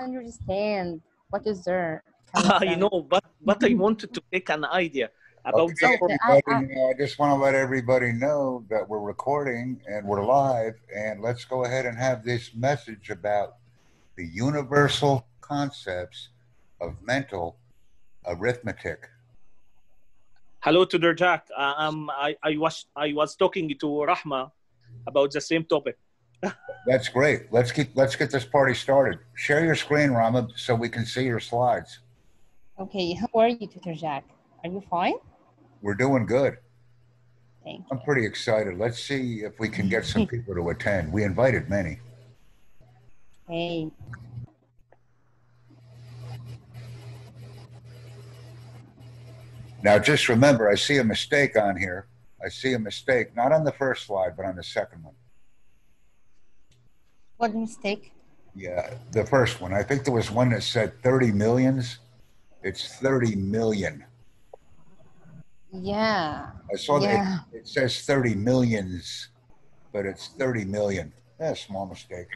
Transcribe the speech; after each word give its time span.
understand 0.00 1.00
what 1.30 1.46
is 1.46 1.64
there. 1.64 2.02
I 2.34 2.74
know, 2.74 3.06
but 3.08 3.24
but 3.44 3.62
I 3.64 3.74
wanted 3.74 4.14
to 4.14 4.20
pick 4.32 4.48
an 4.50 4.64
idea 4.64 5.10
about 5.44 5.70
Okay, 5.70 5.76
the 5.80 5.88
Okay, 5.88 6.16
I- 6.28 6.40
uh, 6.50 6.90
I 6.90 6.94
just 6.98 7.18
want 7.18 7.30
to 7.32 7.36
let 7.42 7.54
everybody 7.54 8.12
know 8.12 8.64
that 8.70 8.88
we're 8.88 9.00
recording 9.00 9.80
and 9.88 10.06
we're 10.06 10.24
live, 10.24 10.74
and 10.94 11.20
let's 11.20 11.44
go 11.44 11.64
ahead 11.64 11.86
and 11.86 11.98
have 11.98 12.24
this 12.24 12.54
message 12.54 13.10
about 13.10 13.56
the 14.16 14.24
universal 14.26 15.26
concepts 15.40 16.28
of 16.80 17.02
mental 17.02 17.56
arithmetic. 18.26 19.08
hello 20.60 20.84
to 20.84 21.14
Jack. 21.14 21.46
Uh, 21.56 21.74
um, 21.78 22.10
I, 22.10 22.36
I 22.42 22.56
was 22.56 22.86
I 22.94 23.12
was 23.12 23.34
talking 23.34 23.68
to 23.80 23.86
Rahma 23.86 24.50
about 25.06 25.32
the 25.32 25.40
same 25.40 25.64
topic. 25.64 25.96
That's 26.86 27.08
great. 27.08 27.52
Let's 27.52 27.72
keep 27.72 27.90
let's 27.94 28.16
get 28.16 28.30
this 28.30 28.44
party 28.44 28.74
started. 28.74 29.18
Share 29.34 29.64
your 29.64 29.74
screen, 29.74 30.10
Rahma, 30.10 30.50
so 30.56 30.74
we 30.74 30.88
can 30.88 31.04
see 31.04 31.24
your 31.24 31.40
slides. 31.40 32.00
Okay, 32.78 33.12
how 33.12 33.28
are 33.34 33.48
you, 33.48 33.66
Tutor 33.66 33.94
Jack? 33.94 34.24
Are 34.64 34.70
you 34.70 34.82
fine? 34.88 35.14
We're 35.82 35.94
doing 35.94 36.26
good. 36.26 36.56
Thank 37.62 37.84
I'm 37.90 37.98
you. 37.98 38.04
pretty 38.04 38.24
excited. 38.24 38.78
Let's 38.78 39.02
see 39.02 39.42
if 39.44 39.58
we 39.60 39.68
can 39.68 39.88
get 39.88 40.06
some 40.06 40.26
people 40.34 40.54
to 40.54 40.70
attend. 40.70 41.12
We 41.12 41.24
invited 41.24 41.68
many. 41.68 41.98
Hey, 43.46 43.90
Now, 49.82 49.98
just 49.98 50.28
remember, 50.28 50.68
I 50.68 50.74
see 50.74 50.98
a 50.98 51.04
mistake 51.04 51.58
on 51.58 51.76
here. 51.76 52.06
I 52.44 52.48
see 52.48 52.74
a 52.74 52.78
mistake, 52.78 53.34
not 53.34 53.52
on 53.52 53.64
the 53.64 53.72
first 53.72 54.06
slide, 54.06 54.36
but 54.36 54.44
on 54.44 54.56
the 54.56 54.62
second 54.62 55.02
one. 55.02 55.14
What 57.40 57.54
mistake? 57.54 58.12
Yeah, 58.54 58.96
the 59.12 59.24
first 59.24 59.62
one. 59.62 59.72
I 59.72 59.82
think 59.82 60.04
there 60.04 60.12
was 60.12 60.30
one 60.30 60.50
that 60.50 60.62
said 60.62 61.02
30 61.02 61.32
millions. 61.32 61.98
It's 62.62 62.96
30 62.98 63.34
million. 63.34 64.04
Yeah, 65.72 66.50
I 66.70 66.76
saw 66.76 66.98
that 66.98 67.46
it, 67.50 67.60
it 67.60 67.68
says 67.68 68.02
30 68.02 68.34
millions, 68.34 69.28
but 69.90 70.04
it's 70.04 70.28
30 70.36 70.66
million. 70.66 71.14
Yeah, 71.40 71.54
small 71.54 71.86
mistake. 71.86 72.28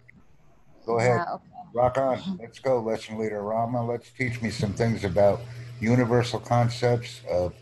Go 0.87 0.99
ahead. 0.99 1.17
Yeah, 1.17 1.35
okay. 1.35 1.45
Rock 1.75 1.99
on. 1.99 2.23
Let's 2.41 2.59
go, 2.61 2.81
lesson 2.81 3.19
leader 3.19 3.43
Rahma. 3.43 3.87
Let's 3.87 4.11
teach 4.11 4.41
me 4.41 4.49
some 4.49 4.73
things 4.73 5.05
about 5.05 5.43
universal 5.81 6.41
concepts 6.41 7.21
of 7.31 7.53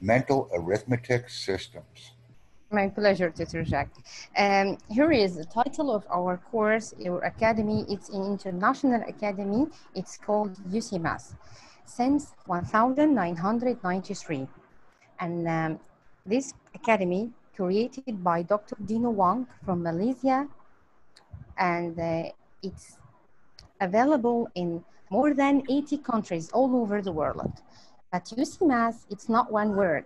mental 0.00 0.48
arithmetic 0.54 1.28
systems. 1.28 2.12
My 2.70 2.86
pleasure, 2.86 3.30
Tutor 3.30 3.64
Jack. 3.64 3.88
Um, 4.36 4.76
here 4.90 5.10
is 5.10 5.36
the 5.36 5.46
title 5.46 5.90
of 5.90 6.04
our 6.10 6.36
course, 6.36 6.92
our 7.06 7.22
academy. 7.22 7.86
It's 7.88 8.10
an 8.10 8.22
international 8.26 9.02
academy. 9.08 9.68
It's 9.94 10.18
called 10.18 10.52
UC 10.68 11.00
UCMAS 11.00 11.32
since 11.86 12.34
1993. 12.44 14.46
And 15.18 15.48
um, 15.48 15.80
this 16.26 16.52
academy 16.74 17.30
created 17.56 18.22
by 18.22 18.42
Dr. 18.42 18.76
Dino 18.84 19.08
Wong 19.08 19.46
from 19.64 19.82
Malaysia. 19.82 20.46
And 21.56 21.98
uh, 21.98 22.24
it's 22.62 22.98
available 23.80 24.46
in 24.54 24.84
more 25.08 25.32
than 25.32 25.62
80 25.70 25.98
countries 25.98 26.50
all 26.52 26.76
over 26.76 27.00
the 27.00 27.12
world. 27.12 27.62
But 28.12 28.26
UC 28.26 28.58
UCMAS, 28.58 29.06
it's 29.08 29.30
not 29.30 29.50
one 29.50 29.74
word. 29.74 30.04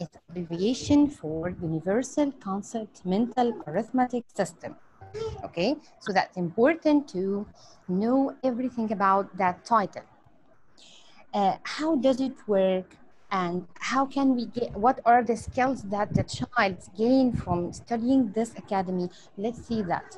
It's 0.00 0.16
abbreviation 0.28 1.08
for 1.08 1.50
Universal 1.60 2.30
Concept 2.38 3.04
Mental 3.04 3.52
Arithmetic 3.66 4.24
System. 4.32 4.76
Okay, 5.42 5.74
so 5.98 6.12
that's 6.12 6.36
important 6.36 7.08
to 7.08 7.44
know 7.88 8.36
everything 8.44 8.92
about 8.92 9.36
that 9.36 9.64
title. 9.64 10.04
Uh, 11.34 11.56
how 11.64 11.96
does 11.96 12.20
it 12.20 12.36
work? 12.46 12.96
And 13.32 13.66
how 13.80 14.06
can 14.06 14.36
we 14.36 14.46
get, 14.46 14.72
what 14.72 15.00
are 15.04 15.24
the 15.24 15.36
skills 15.36 15.82
that 15.90 16.14
the 16.14 16.22
child 16.22 16.78
gain 16.96 17.32
from 17.32 17.72
studying 17.72 18.30
this 18.32 18.56
academy? 18.56 19.10
Let's 19.36 19.66
see 19.66 19.82
that. 19.82 20.16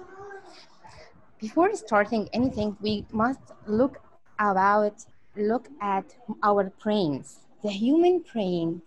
Before 1.38 1.74
starting 1.74 2.28
anything, 2.34 2.76
we 2.82 3.06
must 3.12 3.40
look 3.66 4.02
about, 4.38 5.06
look 5.36 5.68
at 5.80 6.14
our 6.42 6.64
brains. 6.82 7.38
The 7.62 7.70
human 7.70 8.24
brain 8.32 8.82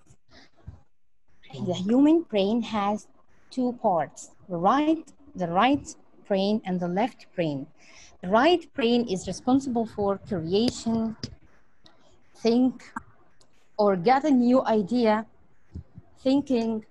the 1.53 1.73
human 1.73 2.23
brain 2.23 2.61
has 2.61 3.07
two 3.49 3.73
parts 3.81 4.31
the 4.49 4.57
right 4.57 5.05
the 5.35 5.47
right 5.47 5.95
brain 6.27 6.61
and 6.65 6.79
the 6.79 6.87
left 6.87 7.27
brain. 7.35 7.67
The 8.21 8.29
right 8.29 8.71
brain 8.73 9.07
is 9.07 9.27
responsible 9.27 9.85
for 9.85 10.17
creation 10.17 11.15
think 12.37 12.91
or 13.77 13.95
get 13.95 14.23
a 14.23 14.31
new 14.31 14.63
idea 14.65 15.25
thinking. 16.19 16.85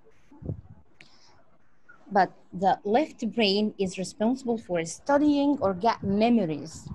But 2.10 2.30
the 2.52 2.78
left 2.84 3.20
brain 3.34 3.74
is 3.78 3.98
responsible 3.98 4.58
for 4.58 4.84
studying 4.84 5.58
or 5.60 5.72
get 5.74 6.02
memories. 6.02 6.88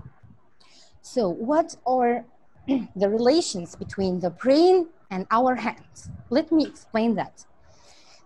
So 1.01 1.29
what 1.29 1.75
are 1.85 2.25
the 2.95 3.09
relations 3.09 3.75
between 3.75 4.19
the 4.19 4.29
brain 4.29 4.87
and 5.09 5.25
our 5.31 5.55
hands? 5.55 6.09
Let 6.29 6.51
me 6.51 6.65
explain 6.65 7.15
that 7.15 7.45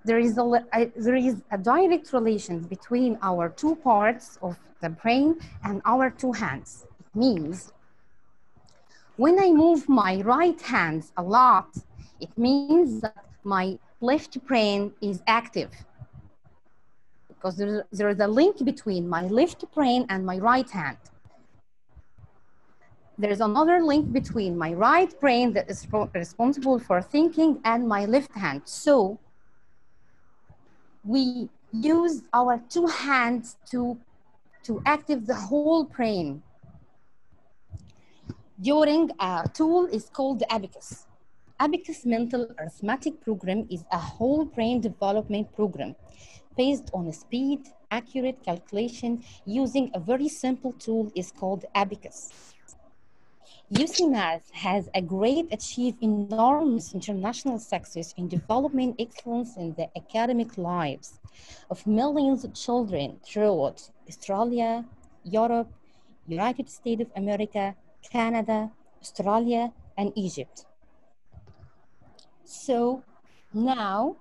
there 0.04 0.20
is 0.20 0.38
a, 0.38 0.44
a- 0.74 0.92
there 0.96 1.16
is 1.16 1.44
a 1.52 1.58
direct 1.58 2.12
relation 2.14 2.60
between 2.60 3.18
our 3.22 3.50
two 3.50 3.76
parts 3.76 4.38
of 4.42 4.58
the 4.82 4.90
brain 4.90 5.38
and 5.64 5.82
our 5.86 6.10
two 6.10 6.32
hands. 6.32 6.86
It 7.00 7.20
means 7.20 7.72
when 9.18 9.40
I 9.40 9.52
move 9.52 9.88
my 9.88 10.22
right 10.22 10.60
hand 10.62 11.04
a 11.18 11.24
lot, 11.24 11.70
it 12.20 12.36
means 12.38 13.02
that 13.02 13.26
my 13.44 13.78
left 14.00 14.44
brain 14.46 14.94
is 15.02 15.22
active 15.28 15.72
because 17.28 17.58
there, 17.58 17.86
there 17.92 18.10
is 18.10 18.20
a 18.20 18.28
link 18.28 18.64
between 18.64 19.08
my 19.08 19.24
left 19.28 19.64
brain 19.74 20.06
and 20.10 20.26
my 20.26 20.38
right 20.38 20.70
hand. 20.70 20.98
There's 23.18 23.42
another 23.42 23.84
link 23.84 24.12
between 24.12 24.58
my 24.58 24.74
right 24.74 25.12
brain 25.20 25.54
that 25.54 25.70
is 25.70 25.88
responsible 26.16 26.80
for 26.80 27.02
thinking 27.02 27.60
and 27.64 27.88
my 27.88 28.06
left 28.06 28.34
hand. 28.34 28.64
So 28.66 29.20
we 31.04 31.50
use 31.72 32.24
our 32.34 32.62
two 32.70 32.88
hands 32.88 33.58
to 33.72 33.98
to 34.64 34.82
active 34.86 35.26
the 35.26 35.36
whole 35.36 35.86
brain. 35.86 36.44
During 38.62 39.10
a 39.20 39.50
tool 39.52 39.88
is 39.88 40.06
called 40.10 40.44
abacus. 40.50 41.08
Abacus 41.60 42.06
mental 42.06 42.48
arithmetic 42.60 43.22
program 43.22 43.68
is 43.72 43.84
a 43.92 43.98
whole 43.98 44.46
brain 44.46 44.82
development 44.82 45.52
program 45.56 45.96
based 46.58 46.92
on 46.94 47.12
speed 47.12 47.62
accurate 47.90 48.44
calculation 48.44 49.24
using 49.46 49.92
a 49.94 50.00
very 50.00 50.28
simple 50.28 50.74
tool 50.74 51.12
is 51.16 51.32
called 51.32 51.66
abacus 51.76 52.54
UCMAS 53.72 54.52
has 54.52 54.90
a 54.94 55.02
great 55.02 55.48
achieved 55.54 56.04
enormous 56.04 56.94
international 56.94 57.58
success 57.58 58.14
in 58.18 58.28
developing 58.28 58.94
excellence 59.00 59.56
in 59.56 59.74
the 59.76 59.88
academic 59.96 60.58
lives 60.58 61.22
of 61.70 61.88
millions 61.88 62.44
of 62.44 62.54
children 62.54 63.18
throughout 63.24 63.90
Australia, 64.10 64.84
Europe, 65.24 65.72
United 66.28 66.70
States 66.70 67.04
of 67.04 67.12
America, 67.16 67.74
Canada, 68.04 68.70
Australia, 69.02 69.72
and 69.98 70.12
Egypt. 70.18 70.66
So 72.44 73.04
now, 73.54 74.18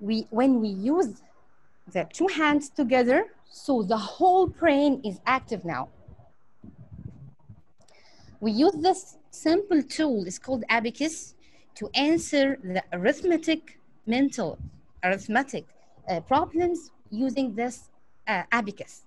we, 0.00 0.26
when 0.28 0.60
we 0.60 0.68
use 0.68 1.22
the 1.90 2.06
two 2.12 2.26
hands 2.26 2.68
together, 2.68 3.24
so 3.50 3.82
the 3.82 3.96
whole 3.96 4.46
brain 4.46 5.00
is 5.02 5.18
active 5.24 5.64
now. 5.64 5.88
We 8.40 8.52
use 8.52 8.72
this 8.72 9.18
simple 9.30 9.82
tool, 9.82 10.24
it's 10.26 10.38
called 10.38 10.64
abacus, 10.70 11.34
to 11.74 11.90
answer 11.94 12.58
the 12.64 12.82
arithmetic, 12.92 13.78
mental 14.06 14.58
arithmetic 15.04 15.66
uh, 16.08 16.20
problems 16.20 16.90
using 17.10 17.54
this 17.54 17.90
uh, 18.26 18.42
abacus. 18.50 19.02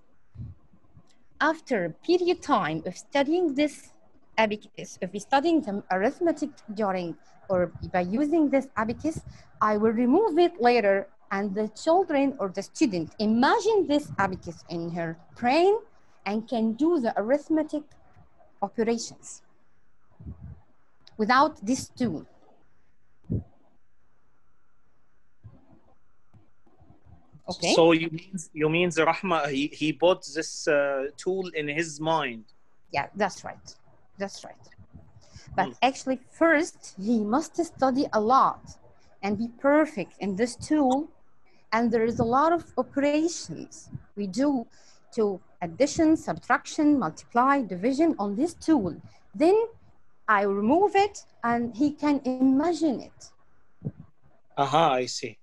After 1.40 1.86
a 1.86 1.90
period 1.90 2.36
of 2.36 2.40
time 2.42 2.84
of 2.86 2.96
studying 2.96 3.54
this 3.54 3.90
abacus, 4.38 4.98
if 5.00 5.12
we 5.12 5.18
studying 5.18 5.60
the 5.62 5.82
arithmetic 5.90 6.50
during 6.72 7.16
or 7.48 7.72
by 7.92 8.00
using 8.00 8.48
this 8.48 8.68
abacus, 8.76 9.20
I 9.60 9.76
will 9.76 9.92
remove 9.92 10.38
it 10.38 10.60
later 10.60 11.08
and 11.32 11.52
the 11.54 11.68
children 11.68 12.36
or 12.38 12.48
the 12.50 12.62
student 12.62 13.14
imagine 13.18 13.88
this 13.88 14.12
abacus 14.18 14.64
in 14.70 14.90
her 14.90 15.16
brain 15.36 15.78
and 16.24 16.48
can 16.48 16.74
do 16.74 17.00
the 17.00 17.12
arithmetic 17.20 17.82
operations 18.64 19.42
without 21.16 21.54
this 21.64 21.82
tool. 21.88 22.26
Okay. 27.52 27.74
So 27.74 27.92
you 27.92 28.08
mean 28.10 28.36
you 28.60 28.68
mean 28.76 28.88
the 28.96 29.04
Rahma 29.10 29.38
he, 29.56 29.64
he 29.80 29.92
bought 29.92 30.22
this 30.38 30.66
uh, 30.66 31.04
tool 31.22 31.44
in 31.60 31.66
his 31.68 32.00
mind. 32.00 32.44
Yeah, 32.96 33.06
that's 33.20 33.44
right. 33.44 33.68
That's 34.20 34.38
right. 34.48 34.64
But 35.56 35.68
Mm. 35.68 35.76
actually, 35.88 36.18
first, 36.42 36.78
he 37.08 37.16
must 37.36 37.54
study 37.64 38.06
a 38.12 38.20
lot 38.20 38.62
and 39.22 39.38
be 39.38 39.48
perfect 39.72 40.12
in 40.24 40.36
this 40.36 40.56
tool. 40.56 41.08
And 41.74 41.90
there 41.92 42.06
is 42.12 42.18
a 42.20 42.28
lot 42.38 42.52
of 42.52 42.62
operations 42.76 43.90
we 44.16 44.26
do 44.26 44.66
to 45.16 45.40
addition, 45.64 46.16
subtraction, 46.16 46.98
multiply, 46.98 47.62
division 47.62 48.14
on 48.18 48.36
this 48.36 48.54
tool. 48.54 48.94
Then 49.34 49.56
I 50.28 50.42
remove 50.42 50.92
it 50.94 51.24
and 51.42 51.74
he 51.74 51.90
can 51.92 52.20
imagine 52.24 53.00
it. 53.00 53.20
Aha, 54.56 54.92
I 54.94 55.06
see. 55.06 55.38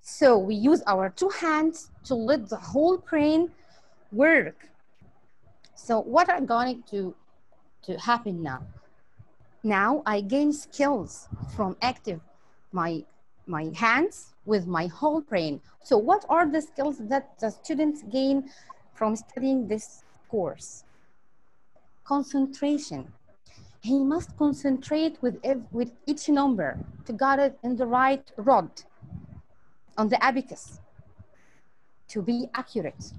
So 0.00 0.38
we 0.38 0.54
use 0.54 0.82
our 0.86 1.10
two 1.10 1.30
hands 1.30 1.90
to 2.04 2.14
let 2.14 2.48
the 2.48 2.56
whole 2.56 2.98
brain 2.98 3.50
work. 4.12 4.68
So 5.74 6.00
what 6.00 6.30
are 6.30 6.40
going 6.40 6.84
to, 6.90 7.14
to 7.82 7.98
happen 7.98 8.42
now? 8.42 8.62
Now 9.64 10.02
I 10.06 10.20
gain 10.20 10.52
skills 10.52 11.28
from 11.56 11.76
active 11.82 12.20
my, 12.70 13.04
my 13.46 13.72
hands 13.74 14.34
with 14.44 14.66
my 14.66 14.86
whole 14.86 15.20
brain. 15.20 15.60
So 15.82 15.98
what 15.98 16.24
are 16.28 16.46
the 16.50 16.62
skills 16.62 16.98
that 17.08 17.38
the 17.40 17.50
students 17.50 18.04
gain 18.04 18.48
from 18.96 19.14
studying 19.14 19.68
this 19.68 20.02
course? 20.28 20.84
Concentration. 22.04 23.12
He 23.80 24.02
must 24.02 24.36
concentrate 24.36 25.18
with, 25.22 25.36
with 25.70 25.92
each 26.06 26.28
number 26.28 26.78
to 27.04 27.12
get 27.12 27.38
it 27.38 27.58
in 27.62 27.76
the 27.76 27.86
right 27.86 28.24
rod 28.36 28.70
on 29.96 30.08
the 30.08 30.22
abacus 30.24 30.80
to 32.08 32.22
be 32.22 32.48
accurate. 32.54 33.12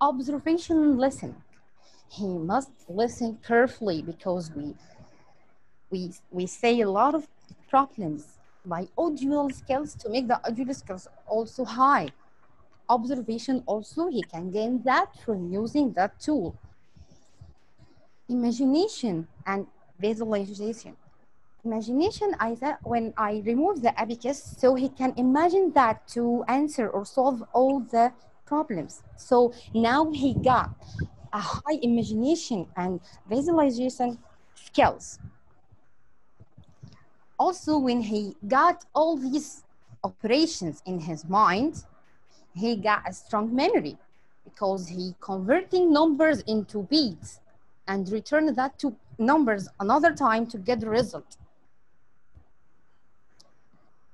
Observation 0.00 0.82
and 0.82 0.98
listening. 0.98 1.36
He 2.10 2.26
must 2.26 2.72
listen 2.88 3.38
carefully 3.46 4.02
because 4.02 4.50
we, 4.54 4.74
we, 5.90 6.12
we 6.30 6.46
say 6.46 6.80
a 6.80 6.90
lot 6.90 7.14
of 7.14 7.26
problems 7.70 8.38
by 8.66 8.88
audio 8.98 9.48
skills 9.48 9.94
to 9.94 10.08
make 10.10 10.28
the 10.28 10.38
audio 10.46 10.72
skills 10.72 11.08
also 11.26 11.64
high. 11.64 12.08
Observation 12.92 13.62
also, 13.64 14.08
he 14.08 14.22
can 14.22 14.50
gain 14.50 14.82
that 14.82 15.16
from 15.24 15.50
using 15.50 15.94
that 15.94 16.20
tool. 16.20 16.54
Imagination 18.28 19.26
and 19.46 19.66
visualization. 19.98 20.94
Imagination 21.64 22.36
I 22.38 22.54
said 22.54 22.76
when 22.82 23.14
I 23.16 23.42
remove 23.46 23.80
the 23.80 23.98
abacus 23.98 24.56
so 24.58 24.74
he 24.74 24.90
can 24.90 25.14
imagine 25.16 25.72
that 25.72 26.06
to 26.08 26.44
answer 26.48 26.86
or 26.86 27.06
solve 27.06 27.42
all 27.54 27.80
the 27.80 28.12
problems. 28.44 29.02
So 29.16 29.54
now 29.72 30.10
he 30.12 30.34
got 30.34 30.68
a 31.32 31.40
high 31.40 31.78
imagination 31.80 32.66
and 32.76 33.00
visualization 33.26 34.18
skills. 34.54 35.18
Also 37.38 37.78
when 37.78 38.02
he 38.02 38.36
got 38.46 38.84
all 38.94 39.16
these 39.16 39.64
operations 40.04 40.82
in 40.84 41.00
his 41.00 41.24
mind 41.24 41.84
he 42.54 42.76
got 42.76 43.08
a 43.08 43.12
strong 43.12 43.54
memory 43.54 43.96
because 44.44 44.88
he 44.88 45.14
converting 45.20 45.92
numbers 45.92 46.40
into 46.42 46.82
beats 46.84 47.40
and 47.86 48.08
return 48.10 48.52
that 48.54 48.78
to 48.78 48.94
numbers 49.18 49.68
another 49.80 50.14
time 50.14 50.46
to 50.46 50.58
get 50.58 50.80
the 50.80 50.88
result 50.88 51.36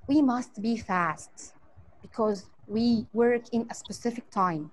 we 0.09 0.21
must 0.23 0.61
be 0.61 0.75
fast 0.75 1.53
because 2.01 2.49
we 2.67 3.05
work 3.13 3.43
in 3.53 3.67
a 3.69 3.75
specific 3.75 4.29
time. 4.31 4.71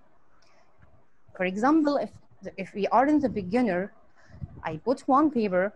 For 1.37 1.45
example, 1.45 1.99
if, 1.99 2.11
if 2.57 2.75
we 2.75 2.87
are 2.89 3.07
in 3.07 3.21
the 3.21 3.29
beginner, 3.29 3.93
I 4.65 4.79
put 4.79 5.01
one 5.07 5.31
paper, 5.31 5.75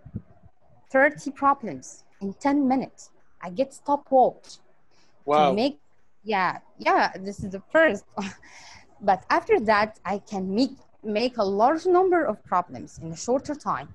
30 0.90 1.30
problems 1.32 2.04
in 2.22 2.32
10 2.34 2.66
minutes. 2.66 3.10
I 3.42 3.50
get 3.50 3.74
stopwatch 3.74 4.58
Wow. 5.26 5.50
to 5.50 5.54
make, 5.54 5.78
yeah, 6.24 6.58
yeah, 6.78 7.12
this 7.18 7.42
is 7.44 7.50
the 7.50 7.62
first. 7.72 8.04
but 9.00 9.24
after 9.30 9.60
that, 9.60 9.98
I 10.04 10.18
can 10.18 10.54
make, 10.54 10.76
make 11.02 11.38
a 11.38 11.44
large 11.44 11.86
number 11.86 12.24
of 12.24 12.44
problems 12.44 12.98
in 13.02 13.12
a 13.12 13.16
shorter 13.16 13.54
time. 13.54 13.88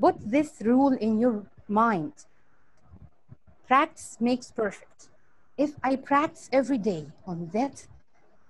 Put 0.00 0.16
this 0.20 0.60
rule 0.60 0.92
in 0.92 1.18
your 1.18 1.44
mind 1.68 2.12
practice 3.68 4.16
makes 4.18 4.50
perfect. 4.50 5.10
If 5.58 5.72
I 5.84 5.96
practice 5.96 6.48
every 6.52 6.78
day 6.78 7.06
on 7.26 7.50
that, 7.52 7.86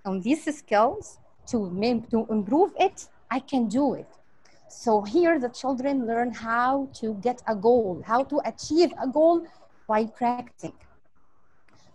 on 0.05 0.21
these 0.21 0.43
skills 0.57 1.19
to 1.47 1.69
make, 1.69 2.09
to 2.11 2.25
improve 2.29 2.71
it, 2.79 3.07
I 3.29 3.39
can 3.39 3.67
do 3.67 3.95
it. 3.95 4.07
So 4.69 5.01
here 5.01 5.37
the 5.37 5.49
children 5.49 6.07
learn 6.07 6.31
how 6.31 6.87
to 7.01 7.15
get 7.15 7.41
a 7.47 7.55
goal, 7.55 8.01
how 8.05 8.23
to 8.23 8.39
achieve 8.45 8.91
a 9.01 9.07
goal 9.07 9.45
by 9.87 10.05
practicing. 10.05 10.73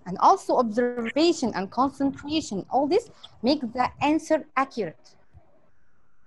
And 0.07 0.19
also 0.19 0.59
observation 0.59 1.53
and 1.55 1.71
concentration, 1.71 2.67
all 2.71 2.87
this 2.87 3.11
make 3.43 3.61
the 3.61 3.89
answer 4.03 4.45
accurate. 4.57 5.17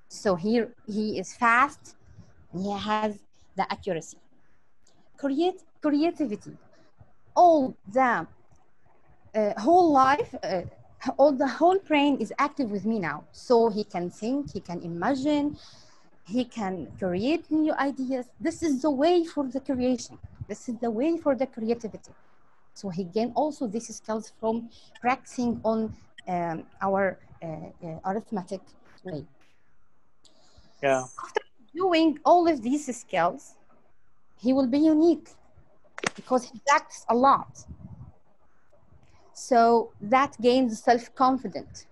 So 0.09 0.35
here 0.35 0.74
he 0.88 1.19
is 1.19 1.33
fast, 1.33 1.95
and 2.53 2.63
he 2.63 2.71
has 2.71 3.19
the 3.56 3.71
accuracy. 3.71 4.18
Create 5.18 5.62
creativity 5.81 6.57
all 7.38 7.75
the 7.94 8.27
uh, 9.35 9.53
whole 9.62 9.91
life, 9.91 10.33
uh, 10.44 10.63
all 11.18 11.31
the 11.31 11.47
whole 11.47 11.79
brain 11.88 12.18
is 12.18 12.33
active 12.39 12.71
with 12.71 12.85
me 12.85 12.97
now. 13.00 13.24
So 13.31 13.69
he 13.69 13.83
can 13.83 14.09
think, 14.09 14.51
he 14.51 14.59
can 14.59 14.81
imagine, 14.81 15.57
he 16.25 16.44
can 16.44 16.88
create 16.97 17.50
new 17.51 17.74
ideas. 17.74 18.25
This 18.39 18.63
is 18.63 18.81
the 18.81 18.89
way 18.89 19.24
for 19.24 19.45
the 19.47 19.59
creation. 19.59 20.18
This 20.47 20.68
is 20.68 20.75
the 20.79 20.89
way 20.89 21.18
for 21.18 21.35
the 21.35 21.45
creativity. 21.45 22.12
So 22.77 22.89
he 22.89 23.06
gain 23.06 23.31
also 23.33 23.65
these 23.65 23.88
skills 23.95 24.31
from 24.39 24.69
practicing 25.01 25.59
on 25.63 25.95
um, 26.27 26.63
our 26.79 27.18
uh, 27.41 27.47
uh, 27.83 28.00
arithmetic 28.06 28.62
way. 29.03 29.25
Yeah. 30.83 31.06
After 31.24 31.41
doing 31.75 32.19
all 32.24 32.47
of 32.47 32.62
these 32.62 32.85
skills, 32.95 33.56
he 34.39 34.53
will 34.53 34.68
be 34.68 34.77
unique 34.77 35.29
because 36.15 36.44
he 36.44 36.62
practiced 36.68 37.06
a 37.09 37.15
lot. 37.15 37.65
So 39.33 39.91
that 40.00 40.39
gains 40.39 40.79
self-confidence. 40.83 41.88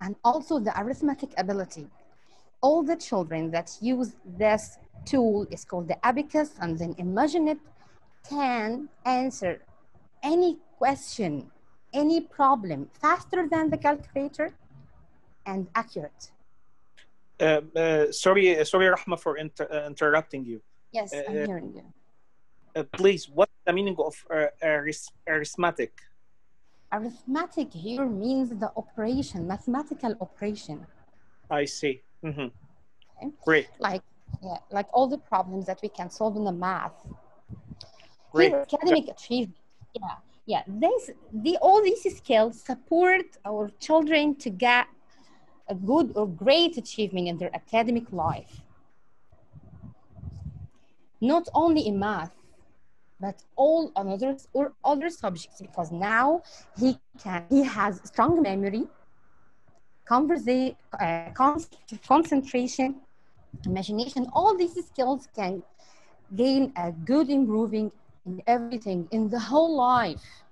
And 0.00 0.14
also 0.22 0.60
the 0.60 0.80
arithmetic 0.80 1.30
ability. 1.36 1.88
All 2.60 2.84
the 2.84 2.94
children 2.94 3.50
that 3.50 3.76
use 3.80 4.14
this 4.24 4.78
tool 5.04 5.44
is 5.50 5.64
called 5.64 5.88
the 5.88 5.98
abacus 6.06 6.50
and 6.60 6.78
then 6.78 6.94
imagine 6.98 7.48
it 7.48 7.58
can 8.28 8.88
answer 9.04 9.62
any 10.22 10.58
question, 10.78 11.50
any 11.92 12.20
problem 12.20 12.88
faster 13.00 13.48
than 13.48 13.70
the 13.70 13.76
calculator 13.76 14.52
and 15.46 15.68
accurate. 15.74 16.30
Uh, 17.38 17.60
uh, 17.76 18.12
sorry, 18.12 18.58
uh, 18.58 18.64
sorry, 18.64 18.86
Rahma, 18.86 19.20
for 19.20 19.36
inter- 19.36 19.68
uh, 19.70 19.86
interrupting 19.86 20.44
you. 20.44 20.60
Yes, 20.92 21.12
I'm 21.28 21.46
hearing 21.46 21.72
you. 21.74 21.84
Uh, 22.74 22.82
please, 22.92 23.28
what's 23.28 23.52
the 23.66 23.72
meaning 23.72 23.96
of 23.98 24.14
uh, 24.30 24.46
arith- 24.62 25.10
arithmetic? 25.28 25.92
Arithmetic 26.92 27.72
here 27.72 28.06
means 28.06 28.50
the 28.50 28.70
operation, 28.76 29.46
mathematical 29.46 30.14
operation. 30.20 30.86
I 31.50 31.66
see. 31.66 32.02
Mm 32.22 32.34
-hmm. 32.34 32.50
Okay. 33.16 33.30
Great, 33.44 33.68
like 33.78 34.04
yeah, 34.42 34.58
like 34.70 34.88
all 34.92 35.08
the 35.08 35.18
problems 35.18 35.66
that 35.66 35.80
we 35.82 35.88
can 35.88 36.10
solve 36.10 36.36
in 36.36 36.44
the 36.44 36.52
math. 36.52 36.98
Great. 38.36 38.52
Academic 38.54 39.08
achievement. 39.08 39.56
Yeah, 39.94 40.16
yeah. 40.46 40.62
This, 40.66 41.10
the 41.32 41.56
all 41.58 41.82
these 41.82 42.04
skills 42.16 42.60
support 42.60 43.26
our 43.44 43.70
children 43.80 44.34
to 44.36 44.50
get 44.50 44.86
a 45.68 45.74
good 45.74 46.12
or 46.14 46.26
great 46.28 46.76
achievement 46.76 47.28
in 47.28 47.38
their 47.38 47.54
academic 47.54 48.12
life. 48.12 48.62
Not 51.20 51.48
only 51.54 51.86
in 51.86 51.98
math, 51.98 52.32
but 53.18 53.42
all 53.56 53.90
others 53.96 54.46
or 54.52 54.74
other 54.84 55.08
subjects 55.08 55.60
because 55.60 55.90
now 55.90 56.42
he 56.78 56.98
can 57.22 57.46
he 57.48 57.62
has 57.64 58.00
strong 58.04 58.42
memory, 58.42 58.84
conversa- 60.08 60.76
uh, 61.00 61.30
con- 61.32 61.64
concentration, 62.06 62.96
imagination, 63.64 64.26
all 64.34 64.56
these 64.56 64.76
skills 64.86 65.26
can 65.34 65.62
gain 66.34 66.72
a 66.76 66.92
good 66.92 67.30
improving 67.30 67.90
in 68.26 68.42
everything 68.46 69.08
in 69.12 69.28
the 69.28 69.38
whole 69.38 69.76
life. 69.76 70.44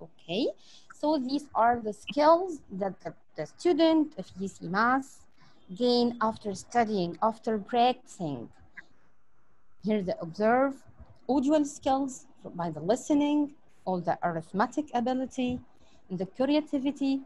Okay, 0.00 0.46
so 0.94 1.18
these 1.18 1.46
are 1.54 1.80
the 1.80 1.92
skills 1.92 2.60
that 2.72 3.00
the, 3.00 3.14
the 3.36 3.46
student 3.46 4.14
of 4.18 4.26
UCMAS 4.40 5.24
gain 5.74 6.16
after 6.20 6.54
studying, 6.54 7.18
after 7.22 7.58
practicing. 7.58 8.48
Here 9.82 10.02
the 10.02 10.20
observe, 10.20 10.74
audio 11.28 11.62
skills 11.64 12.26
by 12.54 12.70
the 12.70 12.80
listening, 12.80 13.54
all 13.84 14.00
the 14.00 14.18
arithmetic 14.22 14.86
ability, 14.94 15.60
the 16.10 16.26
creativity, 16.26 17.20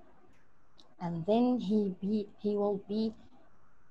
and 1.00 1.26
then 1.26 1.58
he 1.58 1.94
be 2.00 2.26
he 2.40 2.56
will 2.56 2.80
be 2.88 3.12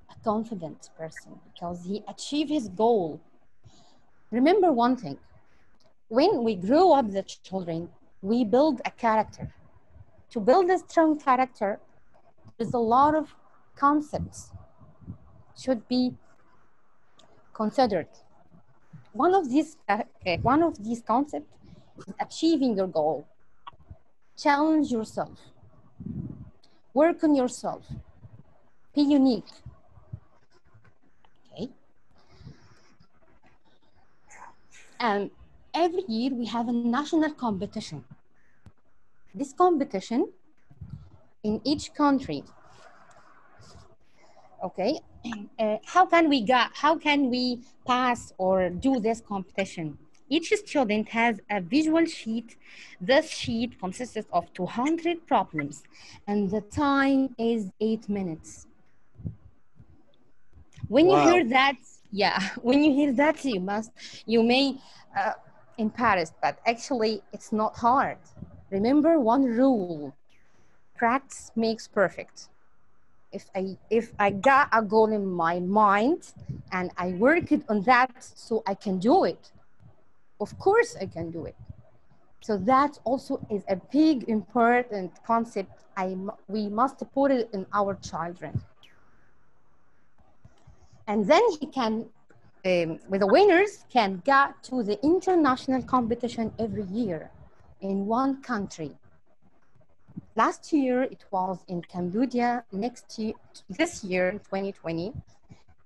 a 0.09 0.15
confident 0.23 0.89
person 0.97 1.39
because 1.53 1.85
he 1.85 2.03
achieved 2.07 2.49
his 2.49 2.69
goal. 2.69 3.19
Remember 4.31 4.71
one 4.71 4.95
thing: 4.95 5.17
when 6.11 6.43
we 6.43 6.55
grow 6.55 6.91
up 6.91 7.09
the 7.09 7.23
children, 7.23 7.87
we 8.21 8.43
build 8.43 8.81
a 8.83 8.91
character. 8.91 9.53
To 10.31 10.41
build 10.41 10.69
a 10.69 10.77
strong 10.77 11.17
character, 11.17 11.79
there's 12.57 12.73
a 12.73 12.85
lot 12.95 13.15
of 13.15 13.33
concepts 13.77 14.51
should 15.57 15.87
be 15.87 16.13
considered. 17.53 18.09
One 19.13 19.33
of 19.33 19.49
these 19.49 19.77
uh, 19.87 20.03
uh, 20.27 20.37
one 20.51 20.61
of 20.63 20.83
these 20.83 21.01
concepts 21.01 21.47
is 21.97 22.13
achieving 22.19 22.75
your 22.75 22.87
goal. 22.87 23.25
Challenge 24.37 24.91
yourself. 24.91 25.39
Work 26.93 27.23
on 27.23 27.35
yourself. 27.35 27.83
Be 28.93 29.01
unique. 29.01 29.51
Okay. 31.53 31.69
And 34.99 35.31
every 35.73 36.03
year 36.07 36.31
we 36.33 36.45
have 36.45 36.67
a 36.67 36.71
national 36.71 37.31
competition. 37.33 38.03
This 39.33 39.53
competition 39.53 40.31
in 41.43 41.61
each 41.63 41.93
country. 41.93 42.43
Okay, 44.63 44.99
uh, 45.59 45.77
how 45.85 46.05
can 46.05 46.29
we 46.29 46.41
get? 46.41 46.69
How 46.73 46.97
can 46.97 47.29
we 47.29 47.61
pass 47.87 48.33
or 48.37 48.69
do 48.69 48.99
this 48.99 49.21
competition? 49.21 49.97
Each 50.29 50.53
student 50.65 51.09
has 51.09 51.39
a 51.49 51.59
visual 51.59 52.05
sheet. 52.05 52.55
This 53.01 53.29
sheet 53.29 53.77
consists 53.79 54.25
of 54.31 54.53
200 54.53 55.27
problems, 55.27 55.83
and 56.27 56.49
the 56.49 56.61
time 56.61 57.35
is 57.37 57.71
eight 57.81 58.07
minutes. 58.07 58.67
When 60.87 61.09
you 61.09 61.19
hear 61.19 61.43
that, 61.49 61.75
yeah, 62.11 62.49
when 62.61 62.83
you 62.83 62.91
hear 62.93 63.13
that, 63.13 63.43
you 63.43 63.59
must, 63.59 63.91
you 64.25 64.43
may 64.43 64.77
uh, 65.17 65.33
embarrassed, 65.81 66.35
but 66.41 66.55
actually 66.65 67.13
it's 67.33 67.51
not 67.51 67.73
hard. 67.77 68.19
Remember 68.71 69.19
one 69.19 69.43
rule: 69.61 70.13
practice 70.95 71.51
makes 71.55 71.87
perfect. 71.87 72.37
If 73.31 73.43
I 73.55 73.77
if 73.89 74.13
I 74.19 74.29
got 74.31 74.67
a 74.71 74.81
goal 74.93 75.11
in 75.11 75.25
my 75.25 75.59
mind 75.59 76.21
and 76.71 76.91
I 76.97 77.07
work 77.27 77.51
it 77.51 77.63
on 77.69 77.81
that 77.83 78.11
so 78.23 78.53
I 78.71 78.75
can 78.75 78.99
do 78.99 79.25
it, 79.33 79.51
of 80.39 80.49
course 80.59 80.95
I 81.03 81.07
can 81.07 81.31
do 81.31 81.45
it. 81.45 81.55
So 82.41 82.57
that 82.71 82.91
also 83.03 83.33
is 83.49 83.63
a 83.67 83.77
big 83.91 84.17
important 84.37 85.11
concept. 85.25 85.71
I 85.97 86.15
we 86.47 86.63
must 86.69 86.97
put 87.13 87.31
it 87.31 87.49
in 87.53 87.65
our 87.79 87.93
children, 88.09 88.53
and 91.07 91.19
then 91.31 91.43
he 91.59 91.65
can 91.67 91.93
um, 92.65 92.99
with 93.09 93.21
the 93.21 93.27
winners 93.27 93.85
can 93.91 94.21
get 94.23 94.63
to 94.63 94.83
the 94.83 95.03
international 95.03 95.81
competition 95.83 96.53
every 96.59 96.83
year 96.83 97.31
in 97.81 98.05
one 98.05 98.41
country. 98.41 98.91
Last 100.35 100.71
year 100.71 101.03
it 101.03 101.25
was 101.31 101.63
in 101.67 101.81
Cambodia. 101.81 102.63
Next 102.71 103.17
year, 103.17 103.33
this 103.69 104.03
year, 104.03 104.31
2020, 104.31 105.09
uh, 105.09 105.11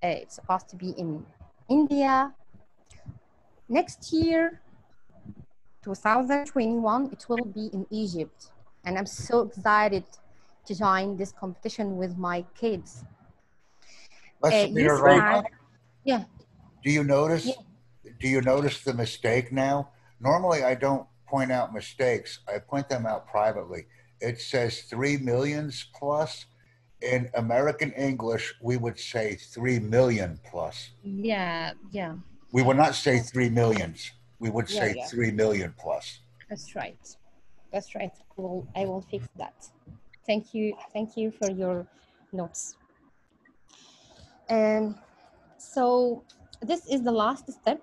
it's 0.02 0.36
supposed 0.36 0.68
to 0.68 0.76
be 0.76 0.90
in 0.90 1.24
India. 1.68 2.32
Next 3.68 4.12
year, 4.12 4.60
2021, 5.82 7.10
it 7.12 7.26
will 7.28 7.44
be 7.44 7.70
in 7.72 7.86
Egypt, 7.90 8.50
and 8.84 8.98
I'm 8.98 9.06
so 9.06 9.42
excited 9.42 10.04
to 10.66 10.74
join 10.74 11.16
this 11.16 11.32
competition 11.32 11.96
with 11.96 12.16
my 12.16 12.44
kids. 12.54 13.04
Uh, 14.44 14.50
yes, 14.70 15.00
right. 15.00 15.44
Yeah. 16.04 16.24
Do 16.86 16.92
you 16.92 17.02
notice? 17.02 17.46
Yeah. 17.46 18.12
Do 18.20 18.28
you 18.28 18.40
notice 18.42 18.84
the 18.84 18.94
mistake 18.94 19.50
now? 19.50 19.90
Normally, 20.20 20.62
I 20.62 20.76
don't 20.76 21.04
point 21.26 21.50
out 21.50 21.74
mistakes. 21.74 22.38
I 22.46 22.60
point 22.60 22.88
them 22.88 23.06
out 23.06 23.26
privately. 23.26 23.86
It 24.20 24.40
says 24.40 24.82
three 24.82 25.16
millions 25.16 25.88
plus. 25.92 26.46
In 27.02 27.28
American 27.34 27.90
English, 27.94 28.54
we 28.62 28.76
would 28.76 29.00
say 29.00 29.34
three 29.34 29.80
million 29.80 30.38
plus. 30.48 30.90
Yeah, 31.02 31.72
yeah. 31.90 32.14
We 32.52 32.62
would 32.62 32.76
not 32.76 32.94
say 32.94 33.18
three 33.18 33.50
millions. 33.50 34.12
We 34.38 34.50
would 34.50 34.68
say 34.68 34.94
yeah. 34.96 35.06
three 35.08 35.32
million 35.32 35.74
plus. 35.76 36.20
That's 36.48 36.76
right. 36.76 37.04
That's 37.72 37.96
right. 37.96 38.12
I 38.14 38.40
will, 38.40 38.68
I 38.76 38.84
will 38.84 39.02
fix 39.02 39.26
that. 39.36 39.68
Thank 40.24 40.54
you. 40.54 40.76
Thank 40.92 41.16
you 41.16 41.32
for 41.32 41.50
your 41.50 41.84
notes. 42.32 42.76
Um, 44.48 44.94
so 45.58 46.22
this 46.62 46.86
is 46.86 47.02
the 47.02 47.12
last 47.12 47.50
step 47.52 47.80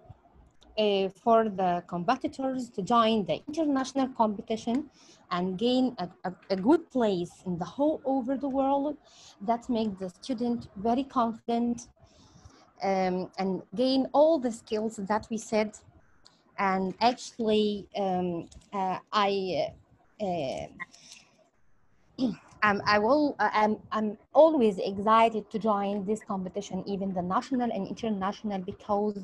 uh, 0.77 1.09
for 1.09 1.49
the 1.49 1.83
competitors 1.87 2.69
to 2.69 2.81
join 2.81 3.25
the 3.25 3.41
international 3.47 4.07
competition 4.09 4.89
and 5.31 5.57
gain 5.57 5.95
a, 5.99 6.09
a, 6.25 6.33
a 6.49 6.55
good 6.55 6.89
place 6.91 7.31
in 7.45 7.57
the 7.57 7.65
whole 7.65 8.01
over 8.05 8.37
the 8.37 8.49
world. 8.49 8.97
That 9.41 9.69
makes 9.69 9.99
the 9.99 10.09
student 10.09 10.67
very 10.75 11.03
confident 11.03 11.87
um, 12.81 13.31
and 13.37 13.61
gain 13.75 14.07
all 14.13 14.39
the 14.39 14.51
skills 14.51 14.97
that 14.97 15.27
we 15.29 15.37
said 15.37 15.77
and 16.57 16.93
actually 17.01 17.87
um, 17.97 18.47
uh, 18.73 18.99
I 19.11 19.73
uh, 20.21 20.67
I'm, 22.63 22.81
I 22.85 22.97
will 22.97 23.35
uh, 23.39 23.49
I'm, 23.53 23.77
I'm 23.91 24.17
always 24.33 24.79
excited 24.79 25.51
to 25.51 25.59
join 25.59 26.05
this 26.05 26.23
competition 26.23 26.83
even 26.87 27.13
the 27.13 27.21
national 27.21 27.69
and 27.71 27.87
international 27.87 28.59
because 28.59 29.19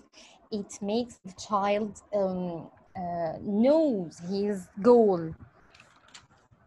it 0.52 0.80
makes 0.82 1.16
the 1.26 1.34
child 1.34 2.02
um, 2.14 2.70
uh, 2.96 3.38
knows 3.42 4.20
his 4.30 4.68
goal 4.82 5.34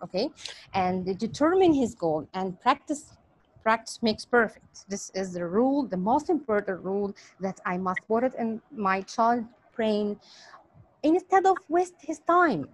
okay? 0.03 0.31
And 0.75 1.19
determine 1.19 1.73
his 1.75 1.95
goal 1.95 2.27
and 2.35 2.61
practice 2.61 3.13
practice 3.63 4.03
makes 4.03 4.25
perfect. 4.25 4.89
This 4.89 5.11
is 5.15 5.35
the 5.35 5.47
rule 5.47 5.87
the 5.87 5.97
most 5.97 6.29
important 6.31 6.83
rule 6.83 7.15
that 7.39 7.61
i 7.65 7.77
must 7.79 8.01
put 8.09 8.25
it 8.25 8.35
in 8.37 8.61
my 8.73 9.03
child 9.03 9.45
brain. 9.77 10.19
Instead 11.03 11.47
of 11.47 11.59
waste 11.69 11.97
his 12.01 12.21
time 12.21 12.69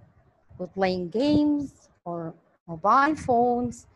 with 0.58 0.72
playing 0.74 1.10
games 1.10 1.88
or 2.04 2.34
mobile 2.68 3.16
phones. 3.16 3.86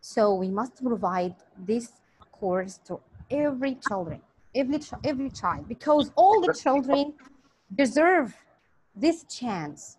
So 0.00 0.34
we 0.34 0.48
must 0.48 0.84
provide 0.84 1.34
this 1.58 1.92
course 2.32 2.78
to 2.86 3.00
every 3.30 3.74
children 3.76 4.20
every, 4.54 4.78
ch- 4.78 4.92
every 5.04 5.30
child 5.30 5.68
because 5.68 6.12
all 6.16 6.40
the 6.40 6.48
children 6.48 7.14
deserve 7.74 8.34
this 8.94 9.24
chance 9.24 9.98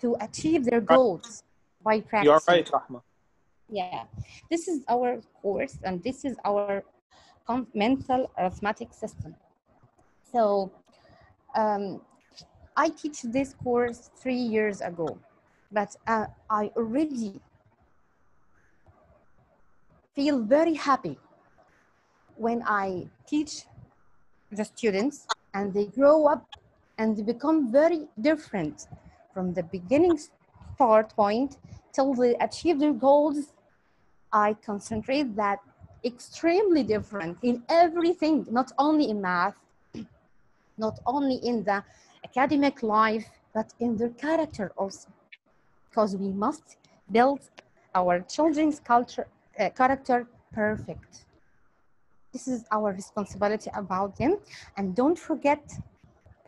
to 0.00 0.16
achieve 0.20 0.64
their 0.64 0.80
goals 0.80 1.42
by 1.82 2.00
practicing 2.00 2.24
You're 2.24 2.42
right, 2.46 2.70
Rahma. 2.70 3.02
yeah. 3.68 4.04
This 4.50 4.68
is 4.68 4.84
our 4.88 5.20
course 5.42 5.78
and 5.84 6.02
this 6.02 6.24
is 6.24 6.36
our 6.44 6.84
mental 7.74 8.30
arithmetic 8.38 8.92
system. 8.92 9.34
So 10.32 10.72
um, 11.54 12.00
i 12.76 12.88
teach 12.88 13.22
this 13.22 13.54
course 13.54 14.10
three 14.16 14.34
years 14.54 14.80
ago 14.80 15.18
but 15.78 15.90
uh, 16.06 16.26
i 16.48 16.70
already 16.76 17.40
feel 20.14 20.36
very 20.56 20.74
happy 20.74 21.18
when 22.36 22.62
i 22.66 23.06
teach 23.26 23.52
the 24.52 24.64
students 24.64 25.26
and 25.54 25.74
they 25.74 25.86
grow 25.86 26.26
up 26.26 26.46
and 26.98 27.16
they 27.16 27.22
become 27.22 27.72
very 27.72 28.06
different 28.20 28.86
from 29.32 29.52
the 29.54 29.64
beginning 29.76 30.16
start 30.74 31.08
point 31.16 31.58
till 31.92 32.14
they 32.14 32.34
achieve 32.36 32.78
their 32.78 32.96
goals 33.08 33.54
I 34.34 34.54
concentrate 34.66 35.36
that 35.36 35.60
extremely 36.04 36.82
different 36.82 37.38
in 37.42 37.62
everything, 37.68 38.44
not 38.50 38.72
only 38.78 39.08
in 39.08 39.20
math, 39.22 39.54
not 40.76 40.98
only 41.06 41.36
in 41.36 41.62
the 41.62 41.84
academic 42.24 42.82
life, 42.82 43.24
but 43.54 43.72
in 43.78 43.96
their 43.96 44.10
character 44.10 44.72
also. 44.76 45.08
Because 45.94 46.16
we 46.16 46.30
must 46.30 46.76
build 47.12 47.38
our 47.94 48.18
children's 48.22 48.80
culture, 48.80 49.28
uh, 49.60 49.70
character 49.70 50.26
perfect. 50.52 51.26
This 52.32 52.48
is 52.48 52.64
our 52.72 52.92
responsibility 52.92 53.70
about 53.72 54.16
them. 54.16 54.38
And 54.76 54.96
don't 54.96 55.16
forget, 55.16 55.62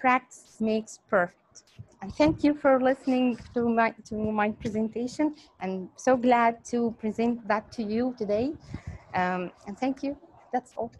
practice 0.01 0.57
makes 0.59 0.99
perfect. 1.09 1.63
And 2.03 2.13
thank 2.13 2.43
you 2.43 2.55
for 2.55 2.83
listening 2.83 3.39
to 3.55 3.69
my 3.69 3.95
to 4.09 4.17
my 4.17 4.51
presentation. 4.51 5.37
I'm 5.61 5.91
so 5.95 6.17
glad 6.17 6.65
to 6.73 6.91
present 6.99 7.47
that 7.47 7.71
to 7.77 7.85
you 7.85 8.17
today. 8.19 8.53
Um, 9.15 9.53
and 9.69 9.79
thank 9.79 10.03
you. 10.03 10.17
That's 10.53 10.75
all. 10.77 10.91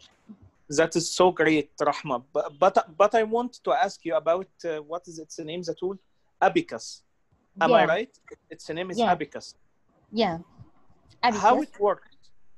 That 0.69 0.95
is 0.95 1.13
so 1.13 1.31
great, 1.31 1.75
Rahma. 1.77 2.23
But 2.31 2.57
but, 2.57 2.75
but 2.97 3.13
I 3.13 3.23
want 3.23 3.59
to 3.65 3.71
ask 3.73 4.05
you 4.05 4.15
about 4.15 4.47
uh, 4.63 4.77
what 4.91 5.03
is 5.05 5.19
its 5.19 5.37
name, 5.39 5.63
the 5.63 5.75
tool? 5.77 5.97
abacus. 6.41 7.03
Am 7.59 7.69
yeah, 7.71 7.75
I 7.75 7.85
right? 7.85 8.19
Its 8.49 8.69
name 8.69 8.91
is 8.91 8.99
Yeah. 8.99 9.11
abacus. 9.11 9.55
Yeah. 10.11 10.39
How 11.23 11.61
it 11.61 11.79
works? 11.79 12.09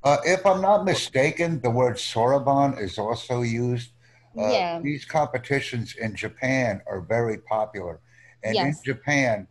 Uh, 0.04 0.18
if 0.26 0.46
I'm 0.46 0.62
not 0.62 0.86
mistaken, 0.86 1.62
the 1.62 1.70
word 1.70 1.96
soroban 1.96 2.80
is 2.80 2.98
also 2.98 3.42
used. 3.42 3.92
Uh, 4.38 4.52
yeah. 4.52 4.80
These 4.80 5.06
competitions 5.06 5.96
in 5.96 6.16
Japan 6.16 6.82
are 6.88 7.02
very 7.02 7.38
popular. 7.38 8.00
And 8.44 8.56
in 8.56 8.76
Japan, 8.84 9.48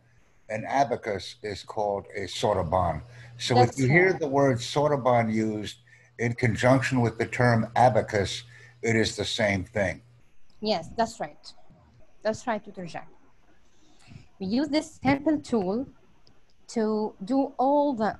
an 0.49 0.65
abacus 0.65 1.35
is 1.43 1.63
called 1.63 2.05
a 2.15 2.21
soroban. 2.21 3.01
So 3.37 3.55
That's 3.55 3.73
if 3.73 3.79
you 3.79 3.87
hear 3.87 4.11
right. 4.11 4.19
the 4.19 4.27
word 4.27 4.57
soroban 4.57 5.31
used 5.33 5.77
in 6.17 6.33
conjunction 6.33 7.01
with 7.01 7.17
the 7.17 7.25
term 7.25 7.71
abacus, 7.75 8.43
it 8.81 8.95
is 8.95 9.15
the 9.15 9.25
same 9.25 9.63
thing. 9.63 10.01
Yes, 10.61 10.89
that's 10.97 11.19
right. 11.19 11.53
That's 12.23 12.45
right, 12.47 12.63
Dr. 12.63 12.85
Jack. 12.85 13.09
We 14.39 14.47
use 14.47 14.69
this 14.69 14.99
simple 15.03 15.39
tool 15.39 15.87
to 16.69 17.15
do 17.23 17.53
all 17.57 17.93
the 17.93 18.19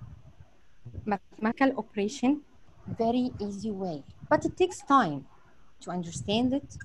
mathematical 1.06 1.78
operation 1.78 2.42
very 2.88 3.32
easy 3.40 3.72
way, 3.72 4.04
but 4.30 4.46
it 4.46 4.58
takes 4.58 4.82
time 4.82 5.28
to 5.82 5.92
understand 5.92 6.54
it. 6.54 6.78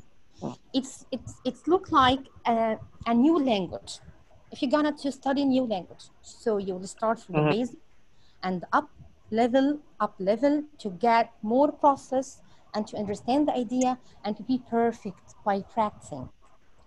It's 0.75 1.07
it's 1.11 1.41
it's 1.45 1.67
look 1.67 1.91
like 1.91 2.21
a, 2.47 2.79
a 3.07 3.14
new 3.14 3.38
language. 3.38 4.00
If 4.53 4.61
you're 4.62 4.71
gonna 4.71 4.93
to 4.99 5.11
study 5.12 5.45
new 5.45 5.64
language, 5.64 6.11
so 6.21 6.59
you 6.59 6.75
will 6.75 6.87
start 6.87 7.21
from 7.21 7.37
Mhm. 7.37 7.49
the 7.49 7.55
basic 7.57 7.79
and 8.43 8.64
up 8.73 8.91
level, 9.31 9.81
up 10.00 10.14
level 10.19 10.64
to 10.79 10.91
get 10.91 11.33
more 11.43 11.73
process 11.73 12.43
and 12.75 12.87
to 12.88 12.97
understand 12.97 13.49
the 13.49 13.55
idea 13.55 13.99
and 14.25 14.37
to 14.37 14.43
be 14.43 14.59
perfect 14.59 15.35
by 15.45 15.62
practicing 15.62 16.29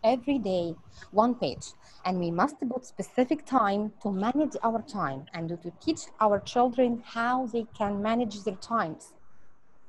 every 0.03 0.37
day 0.39 0.75
one 1.11 1.35
page 1.35 1.73
and 2.05 2.19
we 2.19 2.31
must 2.31 2.55
put 2.59 2.85
specific 2.85 3.45
time 3.45 3.91
to 4.01 4.11
manage 4.11 4.55
our 4.63 4.81
time 4.81 5.25
and 5.33 5.49
to 5.49 5.71
teach 5.81 6.01
our 6.19 6.39
children 6.39 7.01
how 7.05 7.45
they 7.47 7.65
can 7.77 8.01
manage 8.01 8.43
their 8.43 8.55
times 8.55 9.13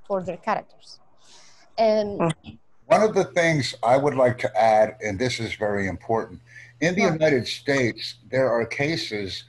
for 0.06 0.22
their 0.22 0.38
characters. 0.38 1.00
Um, 1.78 2.32
One 2.86 3.02
of 3.02 3.14
the 3.14 3.24
things 3.24 3.74
I 3.82 3.96
would 3.98 4.14
like 4.14 4.38
to 4.38 4.58
add, 4.58 4.96
and 5.04 5.18
this 5.18 5.38
is 5.38 5.54
very 5.54 5.86
important, 5.86 6.40
in 6.80 6.94
the 6.94 7.02
Yeah. 7.02 7.12
United 7.12 7.46
States, 7.46 8.16
there 8.30 8.50
are 8.50 8.64
cases 8.64 9.44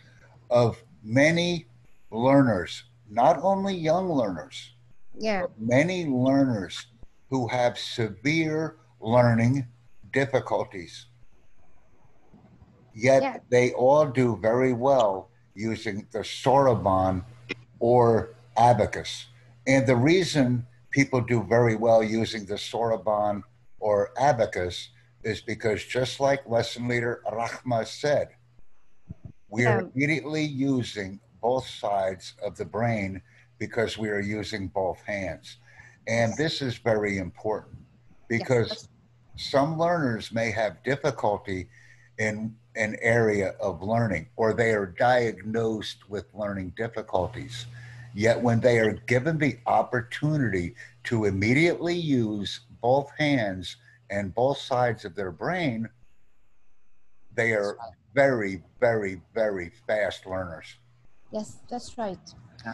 of 0.49 0.83
many 1.03 1.67
learners, 2.11 2.83
not 3.09 3.39
only 3.41 3.73
young 3.73 4.09
learners, 4.09 4.75
yeah. 5.17 5.45
many 5.57 6.05
learners 6.05 6.87
who 7.29 7.47
have 7.47 7.77
severe 7.77 8.75
learning 8.99 9.65
difficulties. 10.11 11.07
Yet 12.93 13.21
Yeah. 13.21 13.37
they 13.49 13.71
all 13.73 14.05
do 14.07 14.37
very 14.37 14.73
well 14.73 15.29
using 15.55 16.07
the 16.11 16.19
Soroban 16.19 17.23
or 17.79 18.35
abacus. 18.57 19.27
And 19.67 19.85
the 19.87 19.95
reason 19.95 20.65
people 20.91 21.21
do 21.21 21.43
very 21.43 21.75
well 21.75 22.03
using 22.03 22.45
the 22.45 22.55
Soroban 22.55 23.43
or 23.79 24.11
abacus 24.17 24.89
is 25.23 25.41
because 25.41 25.83
just 25.85 26.19
like 26.19 26.47
lesson 26.47 26.87
leader 26.87 27.21
Rahma 27.31 27.85
said, 27.85 28.29
we 29.49 29.65
are 29.65 29.81
Yeah. 29.81 29.87
immediately 29.93 30.43
using 30.43 31.19
both 31.41 31.67
sides 31.67 32.33
of 32.43 32.57
the 32.57 32.65
brain 32.65 33.21
because 33.57 33.97
we 33.97 34.09
are 34.09 34.19
using 34.19 34.67
both 34.67 34.99
hands. 35.01 35.57
And 36.07 36.35
this 36.37 36.61
is 36.61 36.77
very 36.77 37.17
important 37.17 37.77
because 38.27 38.88
some 39.39 39.79
learners 39.79 40.31
may 40.33 40.51
have 40.51 40.83
difficulty 40.83 41.69
in 42.17 42.53
an 42.75 42.97
area 43.01 43.55
of 43.61 43.81
learning 43.81 44.27
or 44.35 44.53
they 44.53 44.71
are 44.71 44.85
diagnosed 44.85 46.09
with 46.09 46.25
learning 46.33 46.73
difficulties. 46.75 47.65
Yet, 48.13 48.41
when 48.41 48.59
they 48.59 48.79
are 48.79 48.93
given 49.07 49.37
the 49.37 49.57
opportunity 49.65 50.75
to 51.05 51.25
immediately 51.25 51.95
use 51.95 52.61
both 52.81 53.09
hands 53.17 53.77
and 54.09 54.33
both 54.35 54.57
sides 54.57 55.05
of 55.05 55.15
their 55.15 55.31
brain, 55.31 55.87
they 57.33 57.53
are 57.53 57.77
very, 58.13 58.61
very, 58.79 59.21
very 59.33 59.71
fast 59.87 60.25
learners. 60.25 60.67
yes 61.31 61.59
that's 61.69 61.97
right 61.97 62.19
Yeah. 62.65 62.73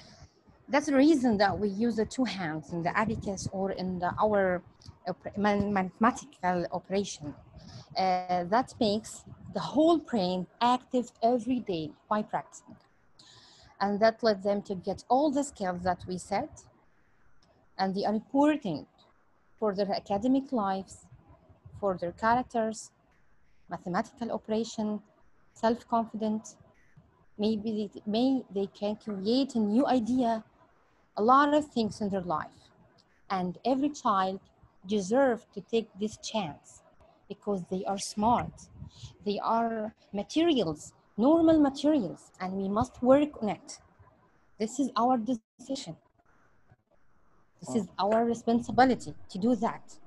That's 0.67 0.87
the 0.87 0.95
reason 0.95 1.37
that 1.37 1.57
we 1.57 1.69
use 1.69 1.95
the 1.97 2.05
two 2.05 2.23
hands 2.23 2.71
in 2.73 2.83
the 2.83 2.97
abacus 2.97 3.47
or 3.51 3.71
in 3.71 3.99
the, 3.99 4.13
our 4.21 4.63
mathematical 5.37 6.67
operation. 6.71 7.33
Uh, 7.97 8.43
that 8.45 8.73
makes 8.79 9.23
the 9.53 9.59
whole 9.59 9.97
brain 9.97 10.47
active 10.61 11.11
every 11.23 11.59
day 11.59 11.91
by 12.09 12.21
practicing. 12.21 12.75
And 13.79 13.99
that 13.99 14.23
led 14.23 14.43
them 14.43 14.61
to 14.63 14.75
get 14.75 15.03
all 15.09 15.31
the 15.31 15.43
skills 15.43 15.83
that 15.83 16.03
we 16.07 16.17
said 16.17 16.49
and 17.77 17.93
they 17.93 18.05
are 18.05 18.13
important 18.13 18.87
for 19.59 19.73
their 19.75 19.91
academic 19.91 20.51
lives 20.51 21.05
for 21.79 21.97
their 21.97 22.11
characters 22.13 22.91
mathematical 23.69 24.31
operation 24.31 25.01
self-confidence. 25.53 26.57
Maybe 27.37 27.89
they, 27.93 28.01
may 28.05 28.43
they 28.53 28.67
can 28.67 28.95
create 28.95 29.55
a 29.55 29.59
new 29.59 29.85
idea 29.87 30.43
a 31.17 31.23
lot 31.23 31.53
of 31.53 31.65
things 31.67 32.01
in 32.01 32.09
their 32.09 32.21
life. 32.21 32.69
And 33.29 33.57
every 33.65 33.89
child 33.89 34.39
deserves 34.87 35.45
to 35.53 35.61
take 35.61 35.89
this 35.99 36.17
chance 36.17 36.81
because 37.27 37.63
they 37.71 37.83
are 37.85 37.97
smart. 37.97 38.53
They 39.25 39.39
are 39.39 39.93
materials 40.13 40.93
normal 41.17 41.59
materials 41.59 42.31
and 42.39 42.53
we 42.53 42.67
must 42.67 43.01
work 43.01 43.41
on 43.41 43.49
it. 43.49 43.79
This 44.59 44.79
is 44.79 44.91
our 44.95 45.17
decision. 45.17 45.95
This 47.59 47.75
is 47.75 47.87
our 47.97 48.25
responsibility 48.25 49.13
to 49.29 49.37
do 49.37 49.55
that. 49.55 49.97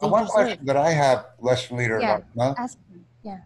They 0.00 0.06
uh, 0.06 0.10
one 0.10 0.24
deserve- 0.24 0.34
question 0.34 0.66
that 0.66 0.76
I 0.76 0.90
have, 0.90 1.26
lesson 1.40 1.76
leader 1.76 2.00
Yeah. 2.00 2.20
Ask 2.58 2.78
yeah. 3.22 3.40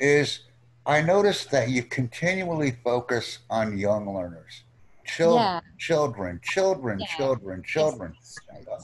Is 0.00 0.40
I 0.86 1.02
noticed 1.02 1.50
that 1.50 1.68
you 1.68 1.82
continually 1.82 2.76
focus 2.82 3.38
on 3.50 3.76
young 3.76 4.14
learners. 4.14 4.64
Children, 5.08 5.42
Yeah. 5.42 5.60
children, 5.78 6.40
children, 6.42 7.00
Yeah. 7.00 7.06
children, 7.06 7.62
children. 7.62 8.16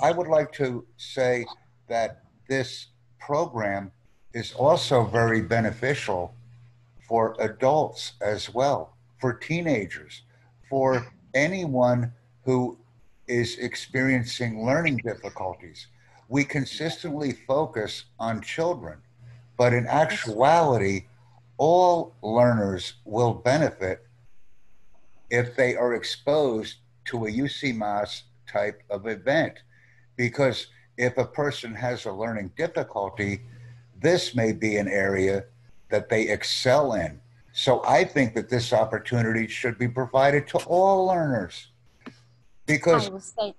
I 0.00 0.10
would 0.10 0.26
like 0.26 0.52
to 0.52 0.86
say 0.96 1.46
that 1.88 2.22
this 2.48 2.88
program 3.18 3.92
is 4.32 4.52
also 4.54 5.04
very 5.04 5.42
beneficial 5.42 6.34
for 7.06 7.36
adults 7.38 8.14
as 8.20 8.52
well, 8.52 8.96
for 9.18 9.34
teenagers, 9.34 10.22
for 10.68 11.06
anyone 11.34 12.12
who 12.44 12.78
is 13.26 13.58
experiencing 13.58 14.64
learning 14.64 14.98
difficulties. 15.04 15.86
We 16.28 16.44
consistently 16.44 17.32
focus 17.32 18.04
on 18.18 18.40
children, 18.40 19.02
but 19.56 19.72
in 19.72 19.86
actuality, 19.86 21.06
all 21.58 22.14
learners 22.22 22.94
will 23.04 23.34
benefit 23.34 24.06
if 25.34 25.56
they 25.56 25.74
are 25.74 25.94
exposed 25.94 26.76
to 27.06 27.26
a 27.26 27.30
UCMAS 27.30 28.22
type 28.46 28.82
of 28.88 29.08
event. 29.08 29.54
Because 30.16 30.68
if 30.96 31.18
a 31.18 31.24
person 31.24 31.74
has 31.74 32.04
a 32.04 32.12
learning 32.12 32.52
difficulty, 32.56 33.40
this 34.00 34.36
may 34.36 34.52
be 34.52 34.76
an 34.76 34.86
area 34.86 35.44
that 35.90 36.08
they 36.08 36.28
excel 36.28 36.92
in. 36.92 37.20
So 37.52 37.82
I 37.84 38.04
think 38.04 38.34
that 38.36 38.48
this 38.48 38.72
opportunity 38.72 39.48
should 39.48 39.76
be 39.76 39.88
provided 39.88 40.46
to 40.48 40.58
all 40.58 41.06
learners. 41.06 41.68
Because 42.66 43.08
I 43.08 43.10
will 43.10 43.20
say 43.20 43.54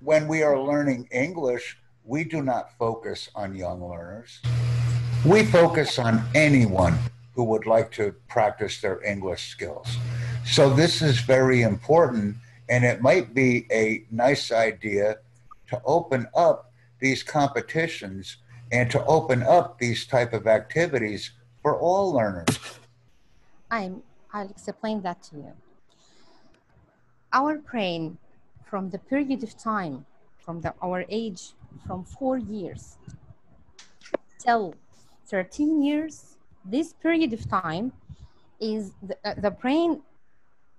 when 0.00 0.26
we 0.26 0.42
are 0.42 0.58
learning 0.58 1.06
English, 1.12 1.76
we 2.04 2.24
do 2.24 2.42
not 2.42 2.78
focus 2.78 3.28
on 3.34 3.54
young 3.54 3.86
learners. 3.86 4.40
We 5.26 5.44
focus 5.44 5.98
on 5.98 6.24
anyone 6.34 6.98
who 7.34 7.44
would 7.44 7.66
like 7.66 7.92
to 7.92 8.14
practice 8.28 8.80
their 8.80 9.02
English 9.04 9.48
skills. 9.48 9.98
So 10.44 10.68
this 10.68 11.02
is 11.02 11.20
very 11.20 11.62
important, 11.62 12.36
and 12.68 12.84
it 12.84 13.00
might 13.00 13.34
be 13.34 13.66
a 13.70 14.04
nice 14.10 14.50
idea 14.50 15.18
to 15.68 15.80
open 15.84 16.26
up 16.34 16.72
these 16.98 17.22
competitions 17.22 18.36
and 18.72 18.90
to 18.90 19.04
open 19.06 19.42
up 19.42 19.78
these 19.78 20.06
type 20.06 20.32
of 20.32 20.46
activities 20.46 21.30
for 21.62 21.78
all 21.78 22.12
learners. 22.12 22.58
I'm, 23.70 24.02
I'll 24.32 24.50
explain 24.50 25.02
that 25.02 25.22
to 25.24 25.36
you. 25.36 25.52
Our 27.32 27.58
brain, 27.58 28.18
from 28.64 28.90
the 28.90 28.98
period 28.98 29.42
of 29.44 29.56
time, 29.56 30.06
from 30.38 30.60
the, 30.60 30.74
our 30.82 31.04
age, 31.08 31.52
from 31.86 32.04
four 32.04 32.38
years 32.38 32.98
till 34.38 34.74
13 35.26 35.82
years, 35.82 36.36
this 36.64 36.92
period 36.92 37.32
of 37.32 37.48
time 37.48 37.92
is 38.60 38.92
the, 39.02 39.16
uh, 39.24 39.34
the 39.34 39.50
brain 39.50 40.02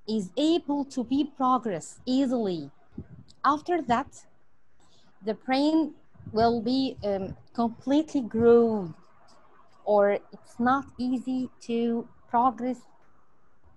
is 0.07 0.31
able 0.37 0.85
to 0.85 1.03
be 1.03 1.31
progress 1.37 1.99
easily. 2.05 2.69
After 3.43 3.81
that, 3.83 4.25
the 5.23 5.33
brain 5.33 5.93
will 6.31 6.61
be 6.61 6.97
um, 7.03 7.35
completely 7.53 8.21
grown 8.21 8.93
or 9.85 10.11
it's 10.11 10.59
not 10.59 10.85
easy 10.97 11.49
to 11.61 12.07
progress 12.29 12.77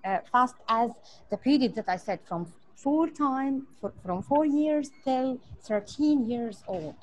uh, 0.04 0.18
fast 0.30 0.54
as 0.68 0.90
the 1.30 1.36
period 1.36 1.74
that 1.74 1.88
I 1.88 1.96
said 1.96 2.20
from 2.28 2.52
four 2.76 3.08
time 3.08 3.66
for, 3.80 3.92
from 4.04 4.22
four 4.22 4.44
years 4.44 4.90
till 5.04 5.38
13 5.62 6.28
years 6.28 6.62
old. 6.66 6.94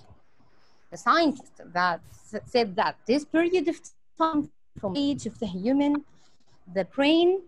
The 0.91 0.97
scientist 0.97 1.53
that 1.73 2.01
said 2.45 2.75
that 2.75 2.97
this 3.07 3.25
period 3.25 3.67
of 3.67 3.79
time 4.17 4.49
from 4.79 4.95
age 4.95 5.25
of 5.25 5.39
the 5.39 5.47
human, 5.47 6.05
the 6.73 6.85
brain 6.85 7.41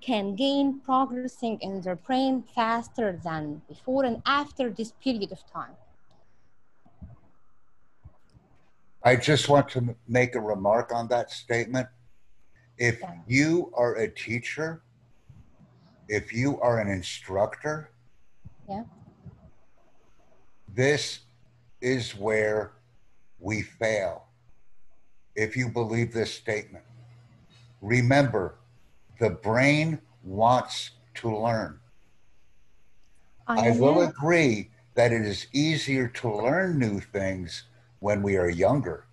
can 0.00 0.34
gain 0.34 0.80
progressing 0.80 1.58
in 1.60 1.80
their 1.82 1.96
brain 1.96 2.42
faster 2.42 3.20
than 3.22 3.62
before 3.68 4.04
and 4.04 4.22
after 4.24 4.70
this 4.70 4.92
period 4.92 5.32
of 5.32 5.44
time. 5.50 5.76
I 9.02 9.16
just 9.16 9.48
want 9.48 9.68
to 9.70 9.96
make 10.06 10.34
a 10.34 10.40
remark 10.40 10.92
on 10.92 11.08
that 11.08 11.30
statement. 11.30 11.88
If 12.76 13.00
Yeah. 13.00 13.20
you 13.26 13.72
are 13.74 13.94
a 13.96 14.08
teacher, 14.08 14.82
if 16.08 16.32
you 16.32 16.60
are 16.60 16.78
an 16.80 16.88
instructor, 16.88 17.92
Yeah. 18.68 18.84
this 20.68 21.20
is 21.80 22.14
where 22.14 22.72
we 23.38 23.62
fail. 23.62 24.28
If 25.34 25.56
you 25.56 25.68
believe 25.68 26.12
this 26.12 26.32
statement, 26.34 26.84
remember 27.80 28.59
the 29.20 29.30
brain 29.30 30.00
wants 30.24 30.90
to 31.14 31.36
learn. 31.36 31.78
I 33.46 33.70
will 33.72 34.00
agree 34.02 34.70
that 34.94 35.12
it 35.12 35.22
is 35.22 35.46
easier 35.52 36.08
to 36.08 36.34
learn 36.34 36.78
new 36.78 37.00
things 37.00 37.64
when 37.98 38.22
we 38.22 38.36
are 38.36 38.48
younger. 38.48 39.06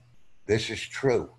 This 0.46 0.70
is 0.70 0.82
true. 0.82 1.32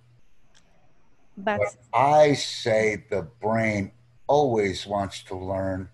but 1.36 1.58
But 1.58 1.98
I 1.98 2.34
say 2.34 3.04
the 3.08 3.22
brain 3.40 3.92
always 4.26 4.86
wants 4.86 5.22
to 5.24 5.36
learn. 5.36 5.88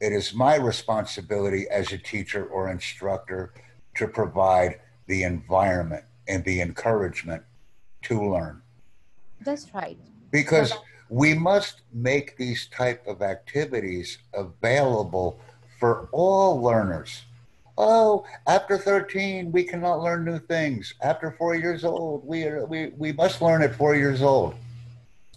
It 0.00 0.12
is 0.12 0.34
my 0.34 0.56
responsibility 0.56 1.68
as 1.70 1.92
a 1.92 1.98
teacher 1.98 2.44
or 2.44 2.70
instructor 2.70 3.54
to 3.94 4.08
provide 4.08 4.80
the 5.06 5.22
environment 5.22 6.04
and 6.26 6.42
the 6.44 6.60
encouragement 6.60 7.44
to 8.02 8.20
learn 8.20 8.62
that's 9.44 9.72
right. 9.74 9.98
because 10.30 10.72
we 11.12 11.34
must 11.34 11.82
make 11.92 12.36
these 12.38 12.68
type 12.68 13.06
of 13.06 13.20
activities 13.20 14.18
available 14.32 15.38
for 15.78 16.08
all 16.12 16.60
learners 16.62 17.24
oh 17.76 18.24
after 18.46 18.78
13 18.78 19.52
we 19.52 19.62
cannot 19.62 20.00
learn 20.00 20.24
new 20.24 20.38
things 20.38 20.94
after 21.02 21.30
four 21.38 21.54
years 21.54 21.84
old 21.84 22.26
we, 22.26 22.44
are, 22.44 22.64
we, 22.64 22.88
we 22.96 23.12
must 23.12 23.42
learn 23.42 23.62
at 23.62 23.74
four 23.74 23.94
years 23.94 24.22
old 24.22 24.54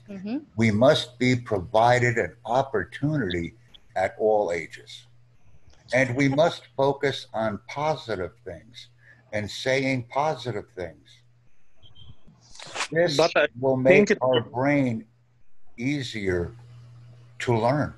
Mhm. 0.09 0.45
we 0.55 0.69
must 0.71 1.17
be 1.17 1.35
provided 1.35 2.17
an 2.17 2.35
opportunity 2.45 3.55
at 3.95 4.15
all 4.19 4.51
ages. 4.51 5.05
And 5.93 6.15
we 6.15 6.27
must 6.27 6.63
focus 6.77 7.27
on 7.33 7.59
positive 7.67 8.33
things 8.43 8.89
and 9.33 9.49
saying 9.49 10.05
positive 10.09 10.69
things. 10.75 11.07
This 12.91 13.17
But 13.17 13.49
will 13.59 13.77
make 13.77 14.11
our 14.21 14.41
brain 14.41 15.05
easier 15.77 16.53
to 17.39 17.57
learn. 17.57 17.93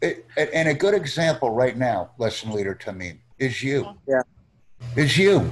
It- 0.00 0.26
and 0.36 0.68
a 0.68 0.74
good 0.74 0.94
example 0.94 1.50
right 1.50 1.76
now, 1.76 2.10
lesson 2.18 2.50
leader 2.50 2.74
Tamim, 2.74 3.18
is 3.38 3.62
you. 3.62 3.94
Yeah. 4.08 4.22
Is 4.96 5.16
you. 5.16 5.50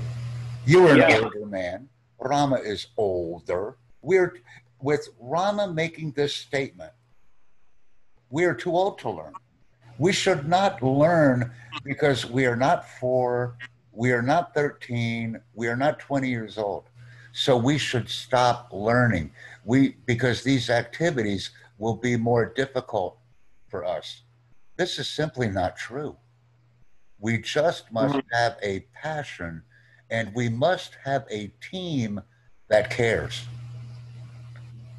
You 0.66 0.88
are 0.88 0.98
an 0.98 1.24
older 1.24 1.46
man. 1.46 1.88
Rahma 2.20 2.64
is 2.64 2.88
older. 2.96 3.76
We're 4.00 4.36
with 4.80 5.08
Rahma 5.22 5.72
making 5.72 6.12
this 6.12 6.34
statement. 6.34 6.92
We 8.30 8.44
are 8.44 8.54
too 8.54 8.72
old 8.72 8.98
to 9.00 9.10
learn. 9.10 9.34
We 9.98 10.12
should 10.12 10.48
not 10.48 10.82
learn 10.82 11.52
because 11.84 12.26
we 12.26 12.46
are 12.46 12.56
not 12.56 12.88
four, 12.98 13.56
we 13.92 14.10
are 14.10 14.22
not 14.22 14.54
13, 14.54 15.40
we 15.54 15.68
are 15.68 15.76
not 15.76 15.98
20 16.00 16.28
years 16.28 16.58
old. 16.58 16.84
So 17.32 17.56
we 17.56 17.78
should 17.78 18.08
stop 18.08 18.70
learning. 18.72 19.30
We 19.64 19.96
because 20.06 20.42
these 20.42 20.70
activities 20.70 21.50
will 21.78 21.96
be 21.96 22.16
more 22.16 22.46
difficult 22.46 23.18
for 23.68 23.84
us. 23.84 24.22
This 24.76 24.98
is 24.98 25.08
simply 25.08 25.48
not 25.48 25.76
true. 25.76 26.16
We 27.18 27.38
just 27.38 27.90
must 27.92 28.20
have 28.32 28.58
a 28.62 28.80
passion 28.92 29.62
and 30.10 30.34
we 30.34 30.48
must 30.48 30.98
have 31.04 31.24
a 31.30 31.48
team 31.70 32.20
that 32.68 32.90
cares. 32.90 33.46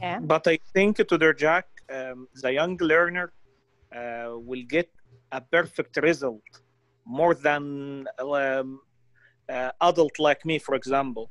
Yeah. 0.02 0.20
But 0.20 0.48
I 0.48 0.58
think 0.74 0.98
Tutor 0.98 1.34
Jack, 1.34 1.68
um, 1.94 2.28
the 2.42 2.52
young 2.54 2.78
learner 2.78 3.32
uh, 3.96 4.32
will 4.50 4.64
get 4.68 4.90
a 5.32 5.42
perfect 5.42 5.98
result 5.98 6.42
more 7.06 7.36
than 7.36 8.08
um, 8.20 8.80
uh, 9.50 9.72
adult 9.82 10.20
like 10.20 10.46
me, 10.46 10.58
for 10.60 10.76
example. 10.76 11.30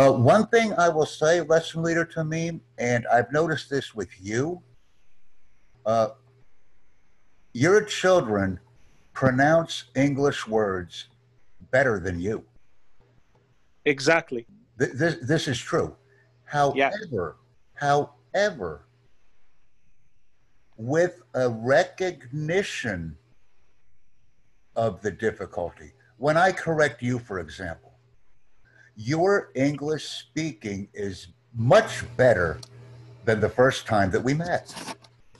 Uh, 0.00 0.10
one 0.10 0.46
thing 0.46 0.72
I 0.78 0.88
will 0.88 1.04
say, 1.04 1.42
lesson 1.42 1.82
leader 1.82 2.06
Tamim, 2.06 2.60
and 2.78 3.06
I've 3.12 3.30
noticed 3.32 3.68
this 3.68 3.94
with 3.94 4.08
you, 4.18 4.62
uh, 5.84 6.08
your 7.52 7.82
children 7.84 8.58
pronounce 9.12 9.84
English 9.94 10.48
words 10.48 11.08
better 11.70 12.00
than 12.00 12.18
you. 12.18 12.42
Exactly. 13.84 14.46
Th- 14.78 14.92
This, 14.92 15.16
this 15.16 15.46
is 15.46 15.58
true. 15.58 15.94
However, 16.44 17.36
however, 17.74 18.86
with 20.78 21.20
a 21.34 21.46
recognition 21.50 23.18
of 24.76 25.02
the 25.02 25.10
difficulty, 25.10 25.92
when 26.16 26.38
I 26.38 26.52
correct 26.52 27.02
you, 27.02 27.18
for 27.18 27.38
example, 27.38 27.89
your 28.96 29.50
English 29.54 30.06
speaking 30.06 30.88
is 30.94 31.28
much 31.54 32.04
better 32.16 32.60
than 33.24 33.40
the 33.40 33.48
first 33.48 33.86
time 33.86 34.10
that 34.10 34.22
we 34.22 34.34
met. 34.34 34.74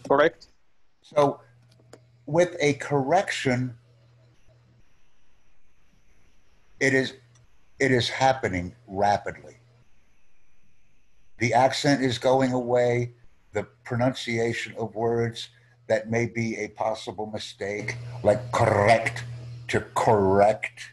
Correct. 0.08 0.48
So, 1.02 1.40
with 2.26 2.56
a 2.60 2.74
correction, 2.74 3.74
it 6.78 6.94
is 6.94 7.14
it 7.78 7.90
is 7.90 8.08
happening 8.08 8.74
rapidly. 8.86 9.56
The 11.38 11.54
accent 11.54 12.02
is 12.02 12.18
going 12.18 12.52
away. 12.52 13.12
The 13.52 13.64
pronunciation 13.84 14.74
of 14.78 14.94
words 14.94 15.48
that 15.88 16.08
may 16.08 16.26
be 16.26 16.56
a 16.58 16.68
possible 16.68 17.26
mistake, 17.26 17.96
like 18.22 18.52
correct 18.52 19.24
to 19.68 19.80
correct, 19.96 20.92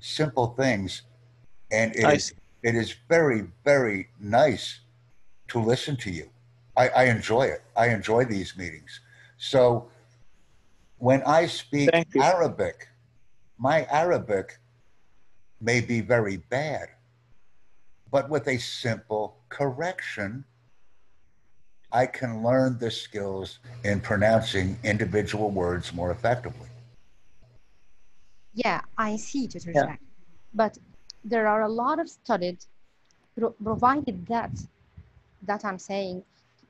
simple 0.00 0.48
things, 0.58 1.02
and 1.72 1.96
it 1.96 2.04
I 2.04 2.12
is 2.14 2.34
it 2.62 2.74
is 2.76 2.94
very 3.08 3.46
very 3.64 4.08
nice 4.20 4.80
to 5.48 5.58
listen 5.58 5.96
to 5.96 6.10
you. 6.10 6.28
I, 6.76 6.88
I 6.88 7.04
enjoy 7.04 7.42
it. 7.42 7.62
I 7.76 7.88
enjoy 7.88 8.24
these 8.24 8.56
meetings. 8.56 9.00
So 9.36 9.90
when 10.98 11.22
I 11.24 11.46
speak 11.46 11.90
Arabic, 12.16 12.88
my 13.58 13.84
Arabic 13.90 14.58
may 15.60 15.80
be 15.80 16.00
very 16.00 16.36
bad, 16.36 16.88
but 18.10 18.30
with 18.30 18.46
a 18.48 18.58
simple 18.58 19.36
correction, 19.48 20.44
I 21.90 22.06
can 22.06 22.42
learn 22.42 22.78
the 22.78 22.90
skills 22.90 23.58
in 23.84 24.00
pronouncing 24.00 24.78
individual 24.82 25.50
words 25.50 25.92
more 25.92 26.10
effectively. 26.10 26.68
Yeah, 28.54 28.80
I 28.96 29.16
see, 29.16 29.48
Tutor 29.48 29.72
Yeah. 29.74 29.84
Jack. 29.86 30.00
But 30.54 30.78
there 31.24 31.46
are 31.46 31.62
a 31.62 31.68
lot 31.68 31.98
of 31.98 32.08
studies 32.08 32.68
provided 33.62 34.26
that 34.26 34.50
that 35.42 35.64
I'm 35.64 35.78
saying 35.78 36.22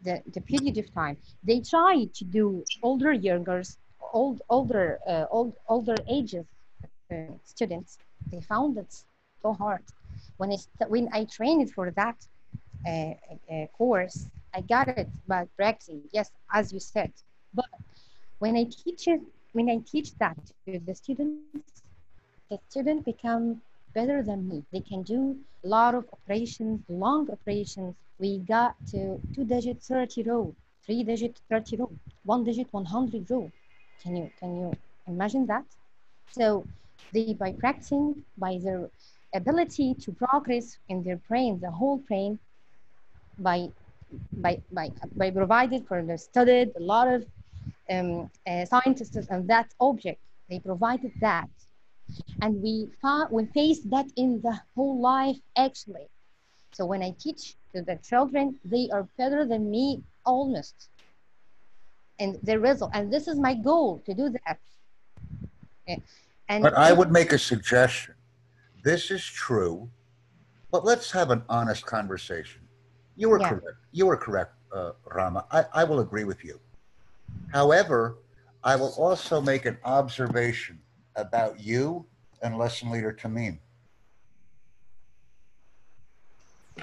the, 0.03 0.23
the 0.33 0.41
period 0.41 0.79
of 0.79 0.93
time. 0.95 1.17
They 1.45 1.61
try 1.61 2.07
to 2.15 2.25
do 2.25 2.65
older 2.83 3.13
youngers 3.13 3.79
old 4.13 4.43
older 4.49 4.99
uh, 5.09 5.27
old 5.31 5.55
older 5.69 5.95
ages 6.09 6.47
uh, 7.11 7.17
students. 7.45 7.99
They 8.31 8.41
found 8.41 8.79
it 8.79 8.93
so 9.43 9.53
hard. 9.53 9.83
When 10.37 10.53
I 10.53 10.59
when 10.87 11.09
I 11.13 11.25
trained 11.25 11.71
for 11.73 11.91
that 11.93 12.17
uh, 12.87 13.15
uh, 13.53 13.67
course 13.79 14.27
I 14.55 14.61
got 14.61 14.89
it 14.89 15.09
by 15.27 15.47
practicing 15.57 16.03
yes 16.13 16.31
as 16.53 16.73
you 16.73 16.81
said. 16.81 17.13
But 17.55 17.71
when 18.39 18.57
I 18.57 18.65
teach 18.65 19.09
it 19.09 19.21
when 19.53 19.69
I 19.69 19.79
teach 19.91 20.15
that 20.19 20.37
to 20.67 20.79
the 20.79 20.95
students 20.95 21.83
the 22.51 22.59
student 22.69 23.05
become 23.05 23.61
better 23.95 24.23
than 24.23 24.49
me. 24.49 24.65
They 24.73 24.81
can 24.81 25.03
do 25.03 25.37
a 25.65 25.69
lot 25.69 25.95
of 25.95 26.05
operations, 26.13 26.81
long 26.89 27.31
operations. 27.31 27.95
We 28.19 28.39
got 28.39 28.75
to 28.93 29.21
two 29.35 29.45
digit 29.45 29.83
30 29.83 30.23
row, 30.25 30.55
three 30.85 31.03
digit 31.03 31.41
30 31.51 31.77
row, 31.77 31.93
one 32.25 32.45
digit 32.45 32.69
100 32.71 33.31
row. 33.31 33.51
Can 34.03 34.17
you 34.17 34.31
can 34.39 34.57
you 34.57 34.73
imagine 35.07 35.47
that? 35.47 35.65
So 36.31 36.67
they 37.13 37.35
by 37.35 37.53
practicing, 37.53 38.25
by 38.39 38.59
their 38.63 38.91
ability 39.35 39.95
to 39.95 40.13
progress 40.13 40.79
in 40.89 41.03
their 41.03 41.17
brain, 41.29 41.61
the 41.61 41.71
whole 41.71 41.99
brain, 41.99 42.39
by 43.39 43.69
by 44.33 44.61
by 44.73 44.91
by 45.17 45.31
provided 45.31 45.87
for 45.87 46.03
the 46.03 46.19
studied 46.19 46.73
a 46.77 46.81
lot 46.81 47.09
of 47.09 47.25
um, 47.91 48.31
uh, 48.47 48.65
scientists 48.65 49.29
on 49.31 49.47
that 49.47 49.73
object. 49.81 50.21
They 50.49 50.59
provided 50.59 51.13
that, 51.21 51.49
and 52.43 52.61
we 52.61 52.89
found 53.01 53.31
we 53.31 53.47
faced 53.47 53.89
that 53.91 54.07
in 54.17 54.41
the 54.43 54.61
whole 54.75 55.01
life 55.01 55.39
actually. 55.57 56.09
So 56.73 56.85
when 56.85 57.03
I 57.03 57.15
teach 57.19 57.55
to 57.75 57.83
the 57.83 57.97
children, 57.97 58.59
they 58.65 58.91
are 58.93 59.07
better 59.17 59.47
than 59.47 59.71
me 59.71 60.03
almost, 60.27 60.89
and 62.19 62.37
the 62.43 62.59
result. 62.59 62.91
And 62.95 63.13
this 63.13 63.29
is 63.29 63.39
my 63.39 63.55
goal 63.55 64.03
to 64.07 64.13
do 64.15 64.35
that. 64.45 64.59
And 66.49 66.63
But 66.63 66.75
I 66.75 66.93
would 66.93 67.13
make 67.13 67.33
a 67.33 67.39
suggestion. 67.39 68.15
This 68.83 69.11
is 69.11 69.25
true, 69.25 69.89
but 70.73 70.85
let's 70.85 71.13
have 71.13 71.31
an 71.31 71.45
honest 71.49 71.87
conversation. 71.87 72.63
You 73.17 73.29
were 73.29 73.39
Yeah. 73.39 73.51
correct. 73.51 73.79
You 73.93 74.07
were 74.07 74.17
correct, 74.17 74.55
uh, 74.75 74.93
Rahma. 75.07 75.45
I, 75.53 75.65
I 75.73 75.85
will 75.85 76.01
agree 76.01 76.25
with 76.25 76.43
you. 76.45 76.59
However, 77.53 78.19
I 78.65 78.75
will 78.77 78.95
also 78.99 79.41
make 79.41 79.67
an 79.67 79.79
observation 79.85 80.81
about 81.15 81.61
you 81.61 82.07
and 82.43 82.59
lesson 82.59 82.91
leader 82.91 83.13
Tamim. 83.13 83.59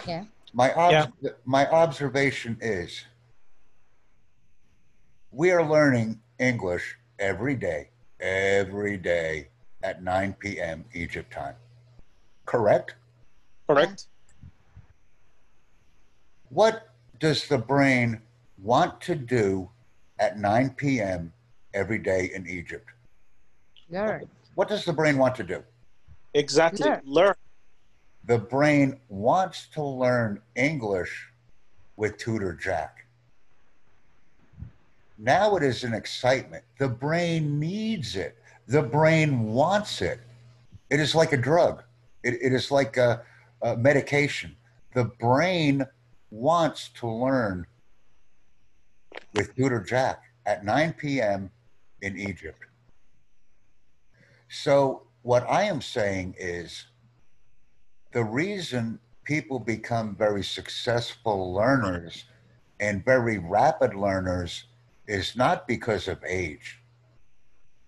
Yeah. 0.07 0.25
My 0.53 0.73
obs- 0.73 1.11
my 1.45 1.69
observation 1.69 2.57
is 2.61 3.03
we 5.31 5.51
are 5.51 5.63
learning 5.63 6.21
English 6.39 6.97
every 7.19 7.55
day, 7.55 7.89
every 8.19 8.97
day 8.97 9.49
at 9.83 10.01
9 10.01 10.33
p.m. 10.39 10.85
Egypt 10.93 11.31
time. 11.31 11.55
Correct? 12.45 12.95
Correct. 13.67 14.07
What 16.49 16.89
does 17.19 17.47
the 17.47 17.59
brain 17.59 18.21
want 18.57 18.99
to 19.01 19.15
do 19.15 19.69
at 20.17 20.39
9 20.39 20.71
p.m. 20.71 21.31
every 21.73 21.99
day 21.99 22.31
in 22.33 22.47
Egypt? 22.47 22.89
learn. 23.89 24.29
What 24.59 24.67
does 24.67 24.83
the 24.83 24.91
brain 24.91 25.17
want 25.17 25.35
to 25.35 25.43
do? 25.45 25.63
Exactly. 26.33 26.85
Learn. 26.85 27.01
Learn. 27.05 27.33
The 28.25 28.39
brain 28.39 28.99
wants 29.07 29.67
to 29.67 29.81
learn 29.81 30.41
English 30.53 31.29
with 31.95 32.17
Tutor 32.17 32.55
Jack. 32.55 33.05
Now 35.17 35.55
it 35.55 35.63
is 35.63 35.85
an 35.85 35.93
excitement. 35.93 36.65
The 36.77 36.89
brain 36.89 37.57
needs 37.57 38.17
it. 38.17 38.35
The 38.67 38.81
brain 38.81 39.43
wants 39.43 40.01
it. 40.01 40.19
It 40.89 40.99
is 40.99 41.15
like 41.15 41.31
a 41.31 41.37
drug. 41.37 41.81
It, 42.25 42.33
it 42.41 42.51
is 42.51 42.69
like 42.69 42.97
a, 42.97 43.21
a 43.61 43.77
medication. 43.77 44.57
The 44.93 45.05
brain 45.05 45.85
wants 46.31 46.89
to 46.95 47.07
learn 47.07 47.65
with 49.35 49.55
Tutor 49.55 49.79
Jack 49.79 50.21
at 50.45 50.65
9 50.65 50.95
p.m. 50.99 51.49
in 52.01 52.19
Egypt. 52.19 52.65
So, 54.49 55.03
what 55.21 55.47
I 55.47 55.63
am 55.63 55.81
saying 55.81 56.35
is 56.39 56.85
the 58.11 58.23
reason 58.23 58.99
people 59.23 59.59
become 59.59 60.15
very 60.15 60.43
successful 60.43 61.53
learners 61.53 62.25
and 62.79 63.05
very 63.05 63.37
rapid 63.37 63.93
learners 63.93 64.63
is 65.07 65.35
not 65.35 65.67
because 65.67 66.07
of 66.07 66.23
age. 66.27 66.79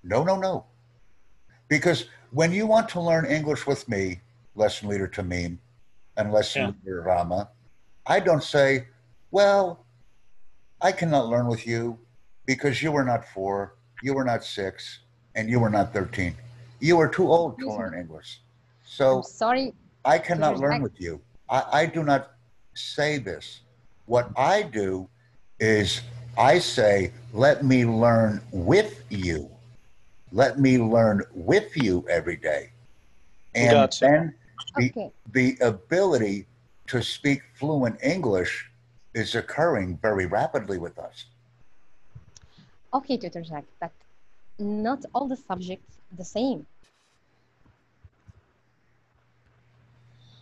No, 0.03 0.23
no, 0.23 0.35
no. 0.35 0.65
Because 1.67 2.05
when 2.31 2.51
you 2.51 2.67
want 2.67 2.89
to 2.89 3.01
learn 3.01 3.25
English 3.25 3.65
with 3.65 3.89
me, 3.89 4.21
lesson 4.55 4.89
leader 4.89 5.07
Tamim 5.07 5.57
and 6.17 6.31
lesson 6.31 6.61
Yeah. 6.61 6.71
leader 6.83 7.03
Rahma, 7.07 7.47
I 8.05 8.19
don't 8.19 8.43
say, 8.43 8.87
well, 9.31 9.85
I 10.81 10.91
cannot 10.91 11.27
learn 11.27 11.47
with 11.47 11.65
you 11.65 11.97
because 12.45 12.83
you 12.83 12.91
were 12.91 13.03
not 13.05 13.27
four, 13.27 13.75
you 14.01 14.13
were 14.13 14.23
not 14.23 14.43
six, 14.43 14.99
and 15.35 15.49
you 15.49 15.59
were 15.59 15.69
not 15.69 15.93
13. 15.93 16.35
You 16.81 16.99
are 16.99 17.07
too 17.07 17.31
old 17.31 17.59
to 17.59 17.71
learn 17.71 17.93
English. 17.93 18.41
So 18.83 19.17
I'm 19.17 19.23
sorry. 19.23 19.73
I 20.03 20.17
cannot 20.17 20.57
learn 20.57 20.81
with 20.81 20.99
you. 20.99 21.21
I, 21.47 21.63
I 21.71 21.85
do 21.85 22.03
not 22.03 22.31
say 22.73 23.19
this. 23.19 23.61
What 24.07 24.31
I 24.35 24.63
do 24.63 25.07
is 25.59 26.01
I 26.37 26.57
say, 26.57 27.13
let 27.33 27.63
me 27.63 27.85
learn 27.85 28.41
with 28.51 29.05
you. 29.09 29.49
Let 30.31 30.59
me 30.59 30.79
learn 30.79 31.23
with 31.33 31.77
you 31.77 32.03
every 32.09 32.35
day. 32.35 32.71
And 33.53 33.71
Gotcha. 33.71 34.05
then 34.05 34.33
the, 34.75 34.89
Okay. 34.89 35.11
the 35.33 35.57
ability 35.61 36.47
to 36.87 37.03
speak 37.03 37.43
fluent 37.53 37.97
English 38.01 38.71
is 39.13 39.35
occurring 39.35 39.99
very 40.01 40.25
rapidly 40.25 40.79
with 40.79 40.97
us. 40.97 41.25
Okay, 42.93 43.17
Tutor 43.17 43.41
Jack, 43.41 43.65
but 43.79 43.91
not 44.57 45.05
all 45.13 45.27
the 45.27 45.37
subjects 45.37 45.97
the 46.17 46.25
same. 46.25 46.65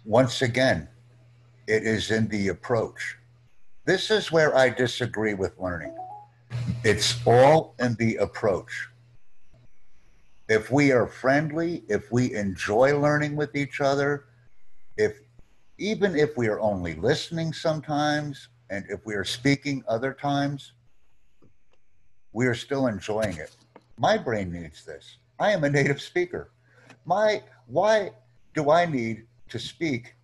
Once 0.10 0.42
again, 0.42 0.88
it 1.68 1.84
is 1.84 2.10
in 2.10 2.28
the 2.30 2.48
approach. 2.48 3.16
This 3.86 4.10
is 4.10 4.32
where 4.32 4.58
I 4.58 4.68
disagree 4.68 5.36
with 5.36 5.60
learning. 5.60 5.96
It's 6.84 7.16
all 7.28 7.76
in 7.78 7.94
the 8.00 8.16
approach. 8.16 8.88
If 10.48 10.72
we 10.72 10.92
are 10.92 11.06
friendly, 11.06 11.84
if 11.88 12.12
we 12.12 12.34
enjoy 12.34 12.98
learning 13.00 13.36
with 13.36 13.56
each 13.56 13.82
other, 13.82 14.26
if 14.98 15.20
even 15.78 16.16
if 16.16 16.36
we 16.36 16.48
are 16.48 16.60
only 16.60 16.96
listening 16.96 17.54
sometimes 17.54 18.48
and 18.72 18.86
if 18.90 19.06
we 19.06 19.14
are 19.14 19.24
speaking 19.24 19.84
other 19.88 20.12
times, 20.12 20.74
we 22.34 22.48
are 22.48 22.56
still 22.56 22.88
enjoying 22.88 23.38
it. 23.38 23.56
My 24.00 24.18
brain 24.18 24.52
needs 24.52 24.84
this. 24.84 25.18
I 25.40 25.52
am 25.52 25.66
a 25.66 25.70
native 25.70 26.02
speaker. 26.02 26.50
My 27.06 27.44
why 27.68 28.10
do 28.56 28.72
I 28.72 28.88
need 28.88 29.28
to 29.50 29.60
speak 29.60 30.16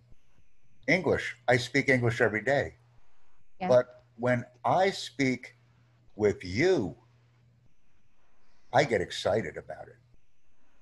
English? 0.86 1.36
I 1.48 1.56
speak 1.56 1.88
English 1.88 2.20
every 2.20 2.42
day. 2.42 2.74
Yeah. 3.60 3.68
But 3.68 4.04
when 4.16 4.44
I 4.64 4.90
speak 4.90 5.56
with 6.14 6.44
you, 6.44 6.96
I 8.72 8.84
get 8.84 9.00
excited 9.00 9.56
about 9.56 9.88
it 9.88 9.96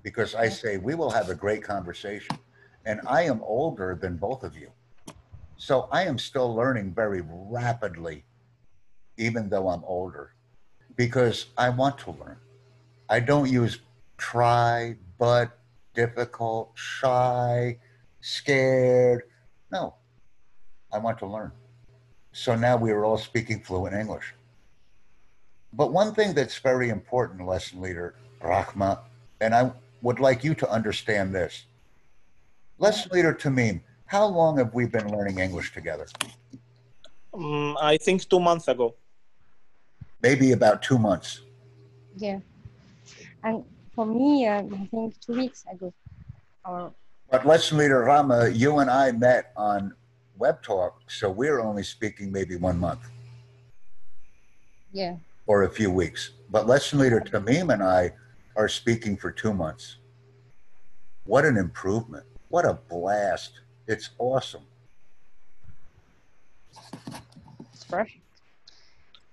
because 0.03 0.35
I 0.35 0.49
say 0.49 0.77
we 0.77 0.95
will 0.95 1.11
have 1.11 1.31
a 1.31 1.35
great 1.35 1.63
conversation. 1.63 2.37
And 2.87 3.01
I 3.07 3.23
am 3.23 3.41
older 3.43 3.99
than 4.01 4.17
both 4.17 4.43
of 4.45 4.57
you. 4.57 4.71
So 5.57 5.89
I 5.91 6.03
am 6.05 6.19
still 6.19 6.55
learning 6.55 6.93
very 6.93 7.23
rapidly, 7.25 8.25
even 9.17 9.49
though 9.49 9.69
I'm 9.69 9.83
older, 9.85 10.35
because 10.97 11.47
I 11.57 11.71
want 11.71 11.97
to 11.99 12.11
learn. 12.11 12.37
I 13.09 13.21
don't 13.21 13.51
use 13.51 13.79
try, 14.19 14.97
but, 15.19 15.59
difficult, 15.95 16.73
shy, 16.75 17.79
scared. 18.25 19.25
No, 19.71 19.95
I 20.91 20.99
want 20.99 21.19
to 21.19 21.27
learn. 21.27 21.53
So 22.33 22.57
now 22.57 22.77
we 22.77 22.91
are 22.91 23.05
all 23.05 23.19
speaking 23.19 23.61
fluent 23.61 23.95
English. 23.95 24.33
But 25.75 25.93
one 25.93 26.15
thing 26.15 26.33
that's 26.33 26.59
very 26.59 26.89
important, 26.89 27.47
lesson 27.47 27.83
leader 27.83 28.15
Rahma, 28.41 29.01
and 29.41 29.55
I 29.55 29.71
would 30.01 30.21
like 30.21 30.43
you 30.43 30.55
to 30.55 30.71
understand 30.71 31.35
this. 31.35 31.67
Lesson 32.79 33.11
leader 33.13 33.35
Tamim, 33.35 33.83
how 34.07 34.27
long 34.27 34.57
have 34.57 34.73
we 34.73 34.87
been 34.87 35.09
learning 35.15 35.39
English 35.39 35.75
together? 35.75 36.07
Um, 37.35 37.77
I 37.81 37.99
think 37.99 38.27
two 38.27 38.41
months 38.41 38.69
ago. 38.69 38.95
Maybe 40.23 40.53
about 40.53 40.83
two 40.83 40.99
months. 40.99 41.43
Yeah. 42.17 42.41
And 43.43 43.65
for 43.95 44.07
me, 44.07 44.47
uh, 44.47 44.63
I 44.63 44.89
think 44.91 45.21
two 45.21 45.35
weeks 45.35 45.65
ago, 45.71 45.93
or 46.65 46.93
But 47.35 47.45
lesson 47.47 47.79
leader 47.79 48.05
Rahma, 48.05 48.57
you 48.57 48.79
and 48.79 48.89
I 48.89 49.11
met 49.11 49.51
on 49.57 49.93
Web 50.39 50.63
Talk, 50.63 51.11
so 51.11 51.29
we're 51.29 51.59
only 51.59 51.83
speaking 51.83 52.31
maybe 52.31 52.55
one 52.55 52.79
month 52.79 53.11
yeah, 54.93 55.17
or 55.49 55.65
a 55.65 55.69
few 55.69 55.91
weeks. 55.91 56.31
But 56.49 56.69
lesson 56.69 57.01
leader 57.01 57.21
Tamim 57.21 57.73
and 57.73 57.83
I 57.83 58.13
are 58.55 58.69
speaking 58.69 59.17
for 59.17 59.33
two 59.33 59.53
months. 59.53 59.97
What 61.25 61.45
an 61.45 61.57
improvement. 61.57 62.25
What 62.51 62.65
a 62.67 62.75
blast. 62.75 63.63
It's 63.89 64.11
awesome. 64.19 64.63
it's 67.73 67.83
fresh. 67.83 68.17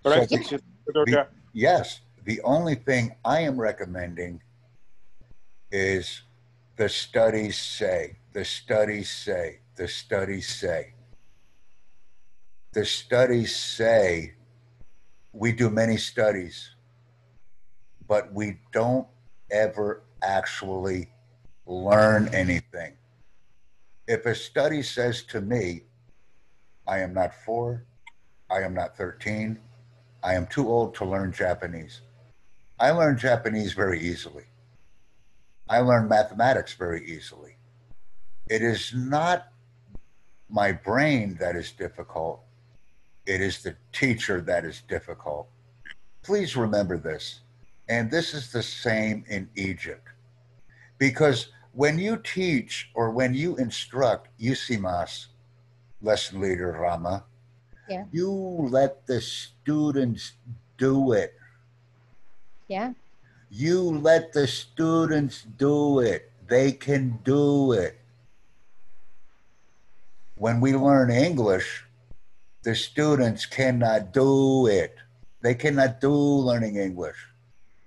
Correct. 0.03 0.31
So- 0.31 0.37
It's 0.37 0.49
Tutor 0.49 1.05
Be- 1.05 1.11
Jack. 1.11 1.29
Yes, 1.53 2.01
the 2.25 2.41
only 2.41 2.73
thing 2.73 3.13
I 3.23 3.41
am 3.41 3.61
recommending 3.61 4.41
is 5.71 6.23
the 6.81 6.89
studies 6.89 7.59
say, 7.59 8.17
the 8.33 8.43
studies 8.43 9.07
say, 9.07 9.59
the 9.75 9.87
studies 9.87 10.47
say. 10.47 10.95
The 12.73 12.83
studies 12.83 13.55
say 13.55 14.33
we 15.31 15.51
do 15.51 15.69
many 15.69 15.97
studies, 15.97 16.71
but 18.07 18.33
we 18.33 18.57
don't 18.71 19.05
ever 19.51 20.01
actually 20.23 21.11
learn 21.67 22.33
anything. 22.33 22.93
If 24.07 24.25
a 24.25 24.33
study 24.33 24.81
says 24.81 25.21
to 25.25 25.39
me, 25.39 25.83
I 26.87 27.01
am 27.01 27.13
not 27.13 27.31
four. 27.45 27.85
I 28.49 28.61
am 28.61 28.73
not 28.73 28.97
13. 28.97 29.59
I 30.23 30.33
am 30.33 30.47
too 30.47 30.67
old 30.67 30.95
to 30.95 31.05
learn 31.05 31.31
Japanese. 31.31 32.01
I 32.79 32.89
learn 32.89 33.19
Japanese 33.19 33.73
very 33.73 34.01
easily. 34.01 34.45
I 35.69 35.79
learned 35.79 36.09
mathematics 36.09 36.73
very 36.73 37.05
easily. 37.09 37.55
It 38.49 38.61
is 38.61 38.93
not 38.93 39.47
my 40.49 40.71
brain 40.71 41.37
that 41.39 41.55
is 41.55 41.71
difficult, 41.71 42.41
it 43.25 43.39
is 43.39 43.63
the 43.63 43.75
teacher 43.93 44.41
that 44.41 44.65
is 44.65 44.81
difficult. 44.81 45.47
Please 46.23 46.55
remember 46.57 46.97
this. 46.97 47.41
And 47.87 48.11
this 48.11 48.33
is 48.33 48.51
the 48.51 48.63
same 48.63 49.23
in 49.29 49.49
Egypt. 49.55 50.07
Because 50.97 51.47
when 51.73 51.97
you 51.97 52.17
teach 52.17 52.89
or 52.93 53.11
when 53.11 53.33
you 53.33 53.55
instruct 53.57 54.27
UCMAS, 54.39 55.27
lesson 56.01 56.41
leader 56.41 56.73
Rahma, 56.73 57.23
Yeah. 57.89 58.05
you 58.11 58.31
let 58.31 59.05
the 59.07 59.21
students 59.21 60.33
do 60.77 61.13
it. 61.13 61.33
Yeah. 62.67 62.93
You 63.53 63.99
let 63.99 64.31
the 64.31 64.47
students 64.47 65.43
do 65.43 65.99
it. 65.99 66.31
They 66.47 66.71
can 66.71 67.19
do 67.25 67.73
it. 67.73 67.99
When 70.35 70.61
we 70.61 70.73
learn 70.73 71.11
English, 71.11 71.83
the 72.63 72.73
students 72.73 73.45
cannot 73.45 74.13
do 74.13 74.67
it. 74.67 74.95
They 75.41 75.53
cannot 75.53 75.99
do 75.99 76.13
learning 76.13 76.77
English. 76.77 77.17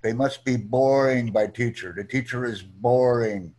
They 0.03 0.13
must 0.13 0.45
be 0.45 0.55
boring 0.55 1.31
by 1.31 1.47
teacher. 1.47 1.93
The 1.97 2.03
teacher 2.03 2.45
is 2.45 2.61
boring. 2.61 3.55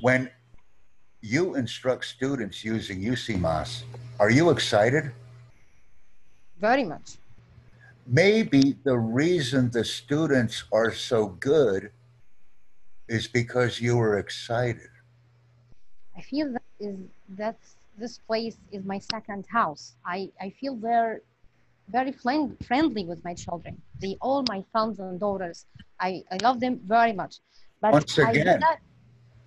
When 0.00 0.30
you 1.22 1.56
instruct 1.56 2.04
students 2.04 2.64
using 2.64 3.02
UCMAS, 3.02 3.82
are 4.20 4.30
you 4.30 4.50
excited? 4.50 5.10
Very 6.60 6.84
much. 6.84 7.16
Maybe 8.06 8.76
the 8.84 8.98
reason 8.98 9.70
the 9.70 9.84
students 9.84 10.64
are 10.72 10.92
so 10.92 11.26
good 11.26 11.90
is 13.08 13.28
because 13.28 13.80
you 13.80 13.96
were 13.96 14.18
excited. 14.18 14.88
I 16.16 16.22
feel 16.22 16.52
that 16.52 16.62
is 16.80 16.96
that's 17.30 17.76
this 17.98 18.18
place 18.18 18.56
is 18.72 18.84
my 18.84 18.98
second 18.98 19.46
house. 19.46 19.94
I, 20.04 20.30
I 20.40 20.50
feel 20.50 20.76
they're 20.76 21.20
very 21.88 22.12
friend, 22.12 22.56
friendly 22.66 23.04
with 23.04 23.22
my 23.24 23.34
children. 23.34 23.80
They 24.00 24.16
all 24.20 24.44
my 24.48 24.64
sons 24.72 24.98
and 24.98 25.20
daughters. 25.20 25.66
I, 26.00 26.24
I 26.30 26.38
love 26.42 26.60
them 26.60 26.80
very 26.84 27.12
much. 27.12 27.36
But 27.80 27.92
Once 27.92 28.18
again, 28.18 28.60
not- 28.60 28.78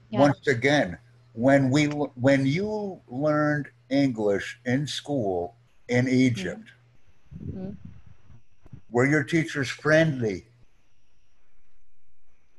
yeah, 0.09 0.19
Once 0.21 0.47
again, 0.47 0.97
when 1.33 1.69
we 1.69 1.85
when 1.87 2.45
you 2.45 3.01
learned 3.07 3.69
English 3.89 4.59
in 4.65 4.87
school 4.87 5.55
in 5.89 6.07
Egypt, 6.07 6.69
Mhm. 7.53 7.75
Were 8.97 9.05
your 9.05 9.23
teachers 9.23 9.69
friendly? 9.69 10.47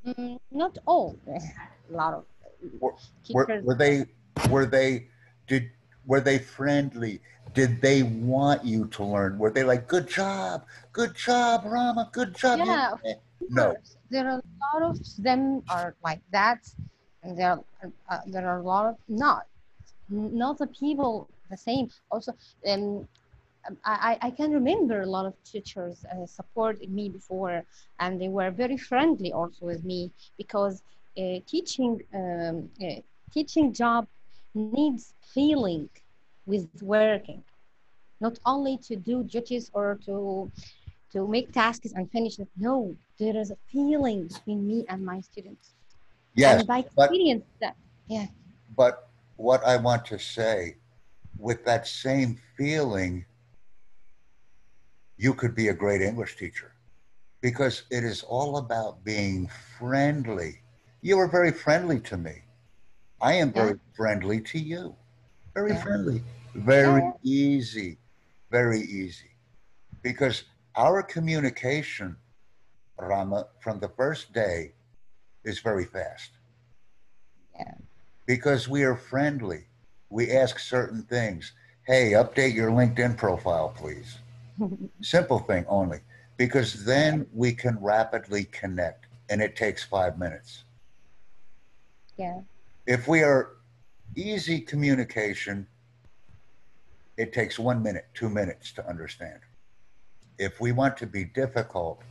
mm, 0.07 0.39
not 0.53 0.79
all. 0.87 1.19
A 1.27 1.43
lot 1.91 2.15
of 2.15 2.27
Were, 2.79 2.95
teachers. 3.25 3.65
were 3.65 3.75
they 3.75 4.07
were 4.49 4.65
they 4.65 5.09
did 5.49 5.73
were 6.07 6.21
they 6.21 6.39
friendly? 6.39 7.21
Did 7.55 7.81
they 7.81 8.05
want 8.05 8.65
you 8.65 8.87
to 8.87 9.03
learn? 9.05 9.37
Were 9.37 9.51
they 9.51 9.65
like, 9.65 9.89
"Good 9.89 10.07
job, 10.07 10.65
good 10.93 11.17
job, 11.17 11.65
Rahma, 11.65 12.13
good 12.13 12.37
job"? 12.37 12.61
Yeah. 12.63 12.95
No. 13.51 13.75
There 14.09 14.29
are 14.31 14.39
a 14.39 14.43
lot 14.63 14.83
of 14.91 14.97
them 15.19 15.65
are 15.69 15.97
like 16.05 16.23
that, 16.31 16.61
and 17.25 17.37
there 17.37 17.59
are, 17.59 17.91
uh, 18.11 18.21
there 18.29 18.47
are 18.47 18.61
a 18.61 18.63
lot 18.63 18.87
of 18.87 18.95
not 19.09 19.43
not 20.09 20.59
the 20.59 20.69
people 20.69 21.29
the 21.51 21.57
same. 21.57 21.91
Also, 22.13 22.31
um, 22.71 23.09
I 23.85 24.19
I- 24.23 24.31
can 24.31 24.51
remember 24.53 25.01
a 25.03 25.07
lot 25.17 25.27
of 25.27 25.35
teachers 25.45 26.05
uh, 26.13 26.27
supported 26.27 26.91
me 26.91 27.09
before, 27.09 27.65
and 27.99 28.21
they 28.21 28.29
were 28.29 28.51
very 28.51 28.77
friendly 28.77 29.33
also 29.33 29.67
with 29.67 29.85
me 29.85 30.11
because 30.37 30.83
uh, 31.19 31.39
teaching 31.47 32.01
um, 32.15 32.71
uh, 32.85 33.01
teaching 33.35 33.73
job 33.73 34.07
needs 34.55 35.15
feeling 35.35 35.79
with 36.47 36.67
working, 36.83 37.43
not 38.21 38.39
only 38.45 38.77
to 38.79 38.97
do 38.97 39.23
duties 39.23 39.71
or 39.73 39.99
to 40.07 40.51
to 41.13 41.27
make 41.27 41.53
tasks 41.53 41.93
and 41.95 42.11
finish 42.11 42.39
it. 42.39 42.49
No, 42.57 42.97
there 43.19 43.37
is 43.37 43.51
a 43.51 43.57
feeling 43.71 44.29
between 44.29 44.67
me 44.67 44.85
and 44.89 45.05
my 45.05 45.21
students. 45.21 45.75
Yes, 46.35 46.65
and 46.69 46.79
experience 46.79 47.45
that 47.61 47.77
But 48.77 49.09
what 49.37 49.65
I 49.65 49.77
want 49.77 50.05
to 50.07 50.19
say, 50.19 50.77
with 51.39 51.65
that 51.65 51.87
same 51.87 52.39
feeling, 52.57 53.25
you 55.19 55.35
could 55.35 55.55
be 55.55 55.69
a 55.69 55.75
great 55.75 56.03
English 56.03 56.37
teacher 56.39 56.73
because 57.43 57.85
it 57.91 58.05
is 58.05 58.23
all 58.23 58.59
about 58.59 59.05
being 59.05 59.49
friendly. 59.79 60.63
You 61.03 61.19
were 61.19 61.29
very 61.29 61.53
friendly 61.53 62.01
to 62.03 62.17
me. 62.17 62.45
I 63.21 63.35
am 63.35 63.53
very 63.53 63.79
friendly 63.97 64.41
to 64.43 64.59
you. 64.59 64.97
Very 65.55 65.73
Yeah. 65.73 65.83
friendly. 65.83 66.25
Very 66.55 67.03
Yeah. 67.03 67.13
easy. 67.25 67.99
Very 68.51 68.81
easy. 68.81 69.31
Because 70.03 70.45
our 70.77 71.03
communication, 71.03 72.17
Rahma, 72.99 73.49
from 73.61 73.81
the 73.81 73.89
first 73.91 74.33
day 74.33 74.75
is 75.45 75.61
very 75.61 75.85
fast 75.85 76.31
yeah, 77.55 77.75
because 78.27 78.69
we 78.69 78.85
are 78.85 78.97
friendly. 78.97 79.67
We 80.11 80.33
ask 80.33 80.59
certain 80.59 81.03
things. 81.05 81.53
Hey, 81.87 82.13
update 82.13 82.55
your 82.55 82.71
LinkedIn 82.71 83.17
profile, 83.17 83.71
please. 83.77 84.19
Simple 85.01 85.39
thing 85.39 85.65
only, 85.69 86.01
because 86.37 86.85
then 86.85 87.27
we 87.33 87.53
can 87.53 87.79
rapidly 87.81 88.45
connect 88.45 89.07
and 89.31 89.41
it 89.43 89.57
takes 89.57 89.85
five 89.85 90.19
minutes. 90.19 90.65
yeah, 92.17 92.41
If 92.87 93.07
we 93.07 93.23
are 93.23 93.57
easy 94.17 94.61
communication, 94.61 95.67
it 97.17 97.33
takes 97.33 97.59
one 97.59 97.83
minute, 97.83 98.07
two 98.15 98.29
minutes 98.29 98.73
to 98.73 98.87
understand. 98.89 99.41
If 100.39 100.61
we 100.61 100.73
want 100.73 100.97
to 100.99 101.07
be 101.07 101.25
difficult, 101.25 102.03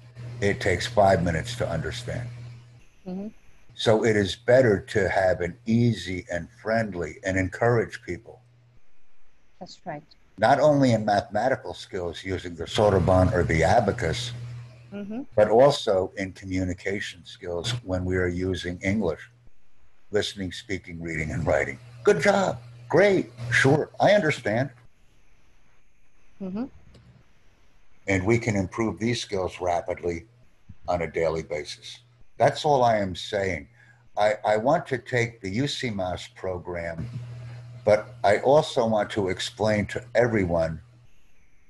it 0.42 0.60
takes 0.62 0.86
five 0.88 1.24
minutes 1.24 1.56
to 1.58 1.68
understand. 1.68 2.30
Mhm. 3.06 3.34
So 3.74 4.04
it 4.04 4.16
is 4.16 4.36
better 4.36 4.80
to 4.80 5.10
have 5.10 5.42
an 5.42 5.58
easy 5.66 6.26
and 6.32 6.50
friendly 6.52 7.20
and 7.24 7.38
encourage 7.38 8.02
people, 8.04 8.42
that's 9.60 9.86
right. 9.86 10.04
Not 10.38 10.60
only 10.60 10.94
in 10.94 11.04
mathematical 11.04 11.74
skills 11.74 12.24
using 12.24 12.56
the 12.56 12.66
Soroban 12.66 13.34
or 13.34 13.44
the 13.44 13.64
abacus, 13.64 14.32
hmm 14.92 15.22
but 15.36 15.50
also 15.50 16.12
in 16.18 16.32
communication 16.32 17.24
skills 17.24 17.72
when 17.84 18.04
we 18.04 18.16
are 18.18 18.28
using 18.28 18.80
English, 18.82 19.30
listening, 20.10 20.52
speaking, 20.52 21.00
reading, 21.00 21.30
and 21.30 21.46
writing. 21.46 21.78
Good 22.04 22.22
job. 22.22 22.58
Great. 22.90 23.30
Sure. 23.52 23.92
I 24.00 24.14
understand. 24.14 24.72
hmm 26.40 26.66
And 28.08 28.26
we 28.26 28.40
can 28.40 28.56
improve 28.56 28.98
these 28.98 29.22
skills 29.22 29.60
rapidly 29.62 30.26
on 30.88 31.04
a 31.04 31.08
daily 31.12 31.44
basis. 31.44 32.00
That's 32.40 32.66
all 32.66 32.84
I 32.84 32.98
am 32.98 33.16
saying. 33.16 33.68
I, 34.18 34.36
I 34.44 34.58
want 34.58 34.88
to 34.88 34.98
take 34.98 35.42
the 35.42 35.56
UCMAS 35.56 36.34
program, 36.34 37.08
but 37.88 38.16
I 38.22 38.40
also 38.40 38.86
want 38.86 39.10
to 39.12 39.30
explain 39.30 39.86
to 39.86 40.04
everyone 40.14 40.82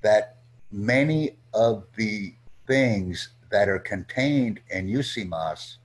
that 0.02 0.38
many 0.72 1.38
of 1.54 1.84
the 1.96 2.34
things 2.66 3.30
that 3.52 3.70
are 3.70 3.78
contained 3.78 4.60
in 4.72 4.88
UCMAS, 4.88 5.78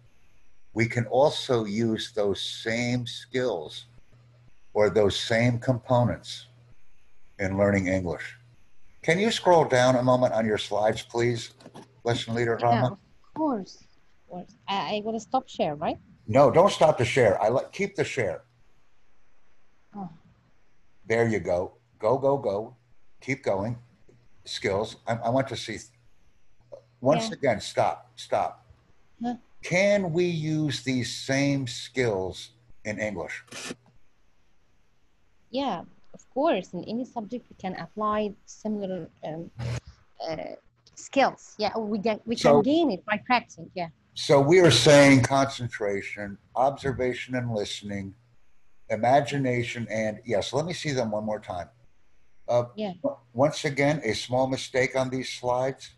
we 0.73 0.87
can 0.87 1.05
also 1.09 1.67
use 1.67 2.13
those 2.13 2.41
same 2.41 3.07
skills 3.07 3.85
or 4.73 4.89
those 4.89 5.17
same 5.21 5.59
components 5.59 6.47
in 7.39 7.59
learning 7.59 7.89
English. 7.89 8.35
Can 9.03 9.19
you 9.19 9.31
scroll 9.31 9.67
down 9.67 9.97
a 9.97 10.03
moment 10.03 10.33
on 10.33 10.47
your 10.47 10.57
slides, 10.57 11.03
please, 11.03 11.51
lesson 12.05 12.35
leader 12.35 12.57
Rahma? 12.57 12.93
of 12.93 12.99
course. 13.35 13.85
Of 13.85 14.31
course. 14.31 14.57
I, 14.67 14.97
I 14.97 15.03
will 15.05 15.21
stop 15.21 15.47
share, 15.47 15.75
right? 15.75 15.99
No, 16.27 16.51
don't 16.51 16.73
stop 16.73 16.97
the 16.97 17.05
share. 17.05 17.39
I 17.43 17.49
like 17.49 17.71
keep 17.71 17.97
the 17.97 18.05
share. 18.05 18.45
There 21.07 21.27
you 21.29 21.41
go. 21.41 21.73
Go, 21.99 22.19
go, 22.19 22.37
go. 22.37 22.77
Keep 23.21 23.45
going. 23.45 23.79
Skills. 24.45 24.97
I, 25.07 25.15
I 25.15 25.31
want 25.31 25.49
to 25.49 25.57
see. 25.57 25.79
Once 27.01 27.29
Yeah. 27.29 27.35
again, 27.35 27.61
stop, 27.61 28.11
stop. 28.17 28.65
Huh? 29.23 29.35
Can 29.63 30.13
we 30.13 30.25
use 30.25 30.83
these 30.83 31.13
same 31.15 31.67
skills 31.67 32.51
in 32.85 32.99
English? 32.99 33.45
Yeah, 35.51 35.83
of 36.15 36.31
course. 36.35 36.73
In 36.73 36.85
any 36.85 37.05
subject, 37.05 37.47
we 37.51 37.57
can 37.57 37.75
apply 37.79 38.33
similar 38.47 39.09
um, 39.25 39.51
uh, 40.29 40.37
skills. 40.95 41.55
Yeah, 41.59 41.77
we 41.79 41.99
can 41.99 42.21
we 42.27 42.35
can 42.37 42.43
So- 42.43 42.63
gain 42.63 42.91
it 42.91 43.05
by 43.05 43.19
practicing. 43.19 43.71
Yeah. 43.75 43.89
So 44.15 44.41
we 44.41 44.61
are 44.61 44.71
saying 44.71 45.23
concentration, 45.23 46.37
observation 46.55 47.35
and 47.35 47.55
listening, 47.55 48.15
imagination, 48.93 49.87
and 49.91 50.21
yes, 50.25 50.53
let 50.53 50.67
me 50.67 50.73
see 50.73 50.93
them 50.93 51.11
one 51.11 51.25
more 51.25 51.41
time. 51.41 51.69
Uh, 52.49 52.65
Yeah. 52.77 52.93
Once 53.33 53.65
again, 53.65 54.01
a 54.05 54.13
small 54.15 54.47
mistake 54.47 54.95
on 54.95 55.09
these 55.11 55.31
slides. 55.31 55.95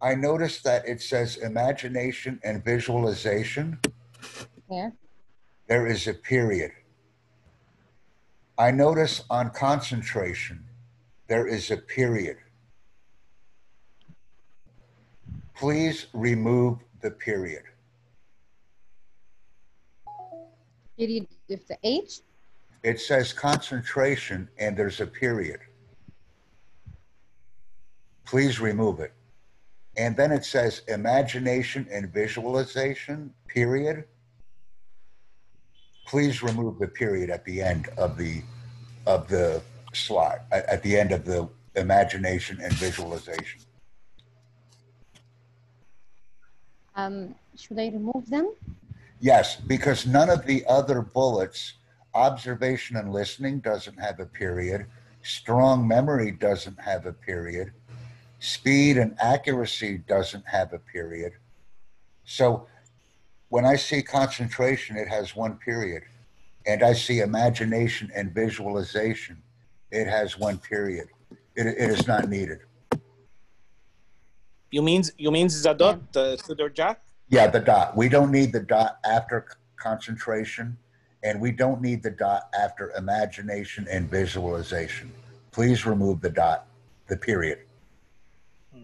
I 0.00 0.14
noticed 0.16 0.64
that 0.64 0.86
it 0.86 1.00
says 1.00 1.36
imagination 1.36 2.40
and 2.42 2.64
visualization. 2.64 3.78
Yeah. 4.68 4.90
There 5.68 5.86
is 5.86 6.08
a 6.08 6.14
period. 6.14 6.72
I 8.58 8.72
notice 8.72 9.22
on 9.30 9.50
concentration, 9.50 10.64
there 11.28 11.46
is 11.46 11.70
a 11.70 11.76
period. 11.76 12.36
Please 15.54 16.06
remove 16.12 16.78
the 17.00 17.12
period. 17.12 17.62
Period 21.02 21.26
with 21.48 21.66
the 21.66 21.76
H. 21.82 22.20
It 22.84 23.00
says 23.00 23.32
concentration 23.32 24.48
and 24.56 24.76
there's 24.76 25.00
a 25.00 25.06
period. 25.06 25.58
Please 28.24 28.60
remove 28.60 29.00
it. 29.00 29.12
And 29.96 30.16
then 30.16 30.30
it 30.30 30.44
says 30.44 30.82
imagination 30.86 31.88
and 31.90 32.12
visualization, 32.12 33.34
period. 33.48 34.04
Please 36.06 36.40
remove 36.40 36.78
the 36.78 36.86
period 36.86 37.30
at 37.30 37.44
the 37.44 37.60
end 37.60 37.88
of 37.98 38.16
the 38.16 38.42
of 39.04 39.26
the 39.26 39.60
slide, 39.92 40.42
at, 40.52 40.64
at 40.66 40.82
the 40.84 40.96
end 40.96 41.10
of 41.10 41.24
the 41.24 41.48
imagination 41.74 42.60
and 42.62 42.72
visualization. 42.74 43.60
Um, 46.94 47.34
should 47.56 47.80
I 47.80 47.86
remove 47.86 48.30
them? 48.30 48.52
Yes, 49.22 49.54
because 49.54 50.04
none 50.04 50.28
of 50.28 50.44
the 50.46 50.64
other 50.66 51.00
bullets, 51.00 51.74
observation 52.12 52.96
and 52.96 53.12
listening 53.12 53.60
doesn't 53.60 53.96
have 54.00 54.18
a 54.18 54.26
period, 54.26 54.86
strong 55.22 55.86
memory 55.86 56.32
doesn't 56.32 56.80
have 56.80 57.06
a 57.06 57.12
period, 57.12 57.72
speed 58.40 58.98
and 58.98 59.16
accuracy 59.22 59.98
doesn't 60.08 60.44
have 60.44 60.72
a 60.72 60.80
period. 60.80 61.34
So 62.24 62.66
when 63.48 63.64
I 63.64 63.76
see 63.76 64.02
concentration, 64.02 64.96
it 64.96 65.06
has 65.06 65.36
one 65.36 65.54
period. 65.54 66.02
And 66.66 66.82
I 66.82 66.92
see 66.92 67.20
imagination 67.20 68.10
and 68.16 68.34
visualization, 68.34 69.40
it 69.92 70.08
has 70.08 70.36
one 70.36 70.58
period. 70.58 71.06
It, 71.54 71.68
it 71.68 71.90
is 71.90 72.08
not 72.08 72.28
needed. 72.28 72.58
You 74.72 74.82
means 74.82 75.12
you 75.16 75.30
means 75.30 75.62
the 75.62 75.74
dot, 75.74 76.00
uh, 76.16 76.68
Jack? 76.74 77.02
Yeah, 77.28 77.46
the 77.46 77.60
dot. 77.60 77.96
We 77.96 78.08
don't 78.08 78.30
need 78.30 78.52
the 78.52 78.60
dot 78.60 78.98
after 79.04 79.46
concentration, 79.76 80.76
and 81.22 81.40
we 81.40 81.50
don't 81.52 81.80
need 81.80 82.02
the 82.02 82.10
dot 82.10 82.48
after 82.58 82.90
imagination 82.92 83.86
and 83.90 84.10
visualization. 84.10 85.10
Please 85.50 85.86
remove 85.86 86.20
the 86.20 86.30
dot, 86.30 86.66
the 87.08 87.16
period. 87.16 87.60
Hmm. 88.74 88.82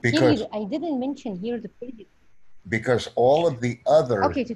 Because 0.00 0.42
I 0.52 0.64
didn't 0.64 0.98
mention 1.00 1.36
here 1.36 1.58
the 1.58 1.68
period. 1.68 2.06
because 2.68 3.08
all 3.16 3.46
of 3.46 3.60
the 3.60 3.80
other 3.86 4.22
Okay, 4.24 4.46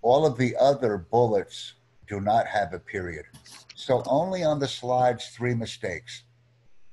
all 0.00 0.24
of 0.24 0.38
the 0.38 0.56
other 0.56 0.96
bullets 0.98 1.74
do 2.08 2.20
not 2.20 2.46
have 2.46 2.72
a 2.72 2.78
period. 2.78 3.26
So 3.74 4.02
only 4.06 4.44
on 4.44 4.58
the 4.58 4.68
slides 4.68 5.28
three 5.28 5.54
mistakes. 5.54 6.24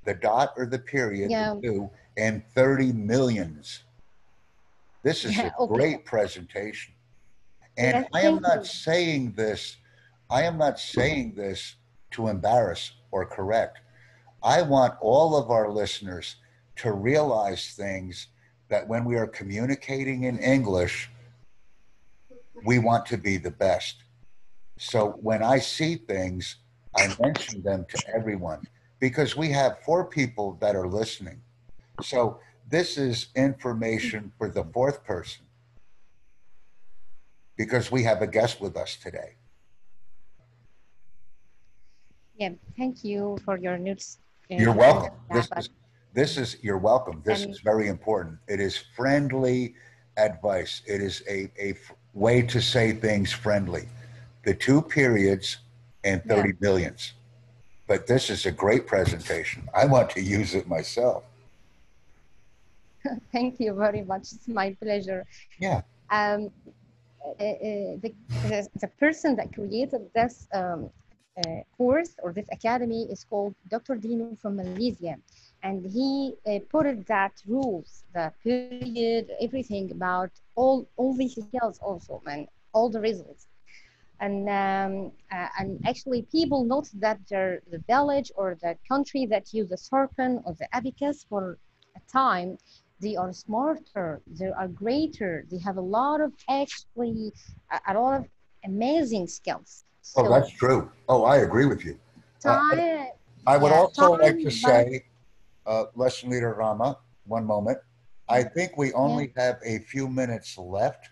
The 0.06 0.16
dot 0.16 0.54
or 0.58 0.66
the 0.66 0.80
period, 0.80 1.30
Yeah. 1.30 1.56
two, 1.62 1.90
and 2.18 2.44
30 2.56 2.92
millions. 2.94 3.84
This 5.04 5.26
is 5.26 5.38
Yeah, 5.38 5.48
a 5.48 5.64
okay. 5.64 5.74
great 5.74 6.06
presentation. 6.06 6.94
And 7.78 7.98
Yes, 7.98 8.10
I 8.14 8.22
am 8.22 8.42
not 8.42 8.60
you. 8.60 8.66
saying 8.66 9.34
this, 9.34 9.78
I 10.30 10.44
am 10.44 10.58
not 10.58 10.80
saying 10.80 11.36
this 11.36 11.76
to 12.12 12.28
embarrass 12.28 12.92
or 13.12 13.26
correct. 13.26 13.80
I 14.44 14.62
want 14.62 14.96
all 15.02 15.36
of 15.36 15.50
our 15.50 15.70
listeners 15.70 16.36
to 16.78 16.92
realize 16.92 17.74
things 17.76 18.28
that 18.70 18.88
when 18.88 19.06
we 19.06 19.16
are 19.16 19.28
communicating 19.28 20.24
in 20.24 20.40
English, 20.40 21.10
we 22.66 22.80
want 22.80 23.06
to 23.08 23.18
be 23.18 23.38
the 23.38 23.52
best. 23.52 24.04
So 24.78 25.18
when 25.22 25.44
I 25.44 25.60
see 25.60 25.96
things, 25.96 26.58
I 26.96 27.16
mention 27.20 27.62
them 27.62 27.86
to 27.90 28.00
everyone 28.08 28.68
because 29.00 29.36
we 29.36 29.50
have 29.52 29.80
four 29.84 30.06
people 30.06 30.58
that 30.62 30.76
are 30.76 30.88
listening. 30.88 31.42
So 32.00 32.40
this 32.70 32.98
is 32.98 33.28
information 33.36 34.32
for 34.38 34.50
the 34.50 34.64
fourth 34.64 35.04
person 35.04 35.44
because 37.58 37.92
we 37.92 38.04
have 38.04 38.22
a 38.22 38.28
guest 38.28 38.62
with 38.62 38.78
us 38.78 38.96
today. 38.96 39.36
Yeah, 42.38 42.52
thank 42.78 43.04
you 43.04 43.38
for 43.44 43.58
your 43.58 43.74
uh, 43.76 43.96
You're 44.50 44.74
welcome. 44.74 45.18
This 45.32 45.50
is, 45.58 45.70
this 46.14 46.38
is, 46.38 46.58
you're 46.62 46.78
welcome. 46.78 47.22
This 47.26 47.46
is 47.46 47.60
very 47.60 47.88
important. 47.88 48.38
It 48.48 48.62
is 48.62 48.78
friendly 48.96 49.76
advice. 50.16 50.82
It 50.88 51.02
is 51.02 51.22
a, 51.30 51.52
a 51.60 51.72
f- 51.72 51.94
way 52.14 52.42
to 52.44 52.62
say 52.62 52.94
things 52.94 53.34
friendly. 53.34 53.90
The 54.46 54.54
two 54.54 54.82
periods 54.82 55.58
and 56.06 56.22
Yeah. 56.26 56.36
30 56.36 56.54
millions. 56.62 57.14
But 57.88 58.08
this 58.08 58.30
is 58.30 58.46
a 58.46 58.52
great 58.52 58.88
presentation. 58.88 59.68
I 59.74 59.86
want 59.86 60.10
to 60.12 60.22
use 60.22 60.56
it 60.56 60.68
myself. 60.68 61.24
Thank 63.32 63.60
you 63.60 63.74
very 63.74 64.04
much. 64.04 64.32
It's 64.34 64.48
my 64.48 64.76
pleasure. 64.82 65.26
Yeah. 65.60 65.82
Um, 66.12 66.52
uh, 67.26 67.44
uh, 67.44 67.98
the, 68.02 68.14
the, 68.80 68.88
person 69.00 69.36
that 69.36 69.54
created 69.54 70.10
this 70.16 70.48
um, 70.54 70.90
uh, 71.38 71.62
course 71.78 72.16
or 72.24 72.32
this 72.34 72.48
academy 72.52 73.04
is 73.12 73.24
called 73.24 73.54
Dr. 73.70 73.96
Dino 73.96 74.36
from 74.36 74.56
Malaysia. 74.56 75.16
And 75.62 75.86
he 75.86 76.36
uh, 76.48 76.60
put 76.70 76.86
it 76.86 77.06
that 77.08 77.34
rules, 77.46 78.04
the 78.14 78.32
period, 78.42 79.30
everything 79.42 79.92
about 79.92 80.32
all, 80.56 80.88
all 80.96 81.14
these 81.14 81.34
skills 81.36 81.80
also, 81.80 82.22
and 82.26 82.48
all 82.74 82.90
the 82.90 83.02
results. 83.02 83.48
And, 84.22 84.50
um, 84.50 85.12
uh, 85.32 85.48
and 85.60 85.80
actually 85.86 86.24
people 86.24 86.64
note 86.64 86.90
that 86.96 87.20
their, 87.28 87.62
the 87.70 87.80
village 87.80 88.32
or 88.36 88.58
the 88.62 88.78
country 88.88 89.26
that 89.28 89.54
use 89.54 89.70
the 89.70 89.78
Soroban 89.78 90.42
or 90.46 90.54
the 90.54 90.74
abacus 90.74 91.26
for 91.30 91.58
a 91.96 92.12
time 92.12 92.58
they 93.02 93.16
are 93.16 93.34
smarter 93.34 94.22
they 94.28 94.48
are 94.50 94.68
greater 94.68 95.46
they 95.52 95.58
have 95.60 95.78
a 95.78 95.82
lot 95.82 96.22
of 96.22 96.34
actually 96.50 97.32
a, 97.72 97.80
a 97.88 97.94
lot 97.94 98.20
of 98.20 98.26
amazing 98.66 99.28
skills 99.28 99.84
so 100.02 100.22
Oh, 100.24 100.30
that's 100.30 100.52
true. 100.52 100.92
Oh, 101.08 101.24
I 101.24 101.38
agree 101.38 101.66
with 101.66 101.86
you. 101.86 102.00
time 102.42 103.08
I 103.48 103.58
would 103.58 103.72
Yeah, 103.72 103.78
also 103.80 104.12
like 104.12 104.40
to 104.40 104.52
say, 104.52 105.06
uh, 105.66 105.86
Lesson 105.96 106.30
Leader 106.30 106.56
Rahma, 106.60 106.98
one 107.26 107.46
moment. 107.46 107.80
I 108.28 108.44
think 108.44 108.78
we 108.78 108.94
only 108.94 109.34
have 109.38 109.60
a 109.66 109.80
few 109.80 110.08
minutes 110.08 110.58
left 110.58 111.10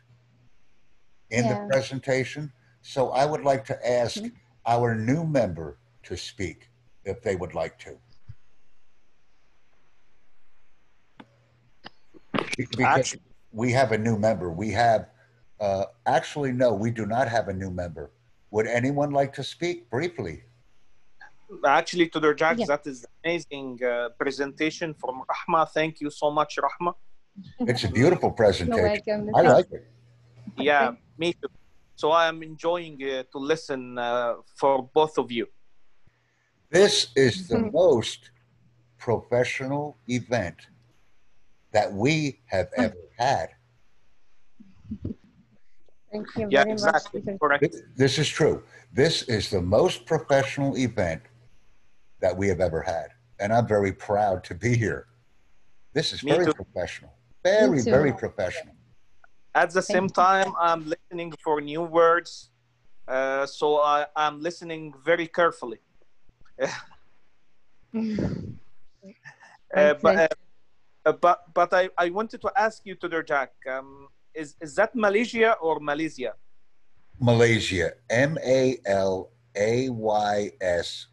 in 1.29 1.47
the 1.47 1.55
presentation. 1.55 2.51
So 2.81 3.09
I 3.11 3.25
would 3.25 3.43
like 3.43 3.65
to 3.65 3.87
ask 3.87 4.23
Mhm. 4.23 4.31
our 4.65 4.95
new 4.95 5.25
member 5.25 5.79
to 6.03 6.17
speak 6.17 6.69
if 7.03 7.21
they 7.21 7.35
would 7.35 7.53
like 7.53 7.77
to. 7.79 7.97
Be- 11.83 11.89
Because 12.31 12.46
Actually, 12.79 13.21
we 13.51 13.71
have 13.71 13.91
a 13.91 13.97
new 13.97 14.17
member. 14.17 14.51
We 14.51 14.71
have, 14.71 15.09
uh, 15.59 15.85
actually, 16.05 16.51
no, 16.51 16.73
we 16.73 16.91
do 16.91 17.05
not 17.05 17.27
have 17.27 17.47
a 17.47 17.53
new 17.53 17.69
member. 17.71 18.11
Would 18.51 18.67
anyone 18.67 19.11
like 19.11 19.33
to 19.33 19.43
speak 19.43 19.89
briefly? 19.89 20.43
actually, 21.65 22.09
Tutor 22.09 22.33
Jack, 22.33 22.57
Yeah. 22.59 22.65
that 22.67 22.85
is 22.87 23.05
amazing 23.23 23.79
uh, 23.83 24.09
presentation 24.19 24.93
from 24.93 25.23
Rahma. 25.31 25.69
Thank 25.69 26.01
you 26.01 26.09
so 26.09 26.29
much, 26.29 26.57
Rahma. 26.57 26.93
It's 27.59 27.83
a 27.83 27.89
beautiful 27.89 28.29
you're 28.29 28.35
presentation. 28.35 29.25
welcome 29.25 29.35
I 29.35 29.41
like 29.41 29.71
it. 29.71 29.87
Yeah, 30.57 30.91
me 31.17 31.33
too. 31.33 31.47
So 31.95 32.11
I 32.11 32.27
am 32.27 32.43
enjoying 32.43 32.97
uh, 33.03 33.23
to 33.31 33.37
listen 33.37 33.97
uh, 33.97 34.35
for 34.59 34.89
both 34.93 35.17
of 35.17 35.31
you. 35.31 35.47
This 36.69 37.11
is 37.15 37.47
the 37.47 37.57
Mhm. 37.57 37.71
most 37.71 38.31
professional 38.97 39.97
event 40.07 40.67
that 41.71 41.91
we 41.93 42.41
have 42.45 42.67
Mm. 42.77 42.85
ever 42.85 42.97
had. 43.17 43.49
thank 46.11 46.27
you 46.37 46.47
Yeah, 46.49 46.63
very 46.63 46.71
exactly. 46.73 47.21
much 47.25 47.39
Correct. 47.39 47.61
This- 47.63 47.81
This 47.95 48.17
is 48.17 48.29
true. 48.29 48.63
This 48.93 49.23
is 49.23 49.49
the 49.49 49.61
most 49.61 50.05
professional 50.05 50.77
event 50.77 51.21
that 52.19 52.35
we 52.35 52.47
have 52.47 52.61
ever 52.61 52.81
had. 52.81 53.09
And 53.39 53.53
I'm 53.53 53.67
very 53.67 53.91
proud 53.91 54.43
to 54.45 54.55
be 54.55 54.75
here. 54.75 55.07
This 55.93 56.13
is 56.13 56.23
Me 56.23 56.31
very 56.31 56.45
too. 56.45 56.53
professional. 56.53 57.13
Very, 57.43 57.81
very 57.81 58.13
professional. 58.13 58.75
At 59.53 59.71
the 59.71 59.81
same 59.81 60.07
Thank 60.07 60.17
you. 60.17 60.23
time, 60.23 60.53
I'm 60.59 60.85
listening 60.93 61.33
for 61.43 61.59
new 61.61 61.83
words. 61.83 62.49
Uh, 63.07 63.45
so 63.45 63.81
I, 63.81 64.05
I'm 64.15 64.41
listening 64.41 64.93
very 65.03 65.27
carefully. 65.27 65.79
Uh, 69.75 69.93
but, 70.01 70.15
uh, 70.15 70.27
uh, 71.07 71.13
but 71.15 71.39
but 71.55 71.73
I, 71.73 71.89
I 71.97 72.09
wanted 72.09 72.41
to 72.41 72.51
ask 72.57 72.83
you, 72.83 72.95
Tutor 72.95 73.23
Jack, 73.23 73.55
um, 73.71 74.11
is 74.35 74.55
is 74.59 74.75
that 74.75 74.91
Malaysia 74.93 75.55
or 75.63 75.79
Malaysia? 75.79 76.35
Malaysia. 77.19 77.95
M 78.11 78.37
A 78.43 78.77
L 78.85 79.31
A 79.55 79.89
Y 79.89 80.51
S 80.59 81.07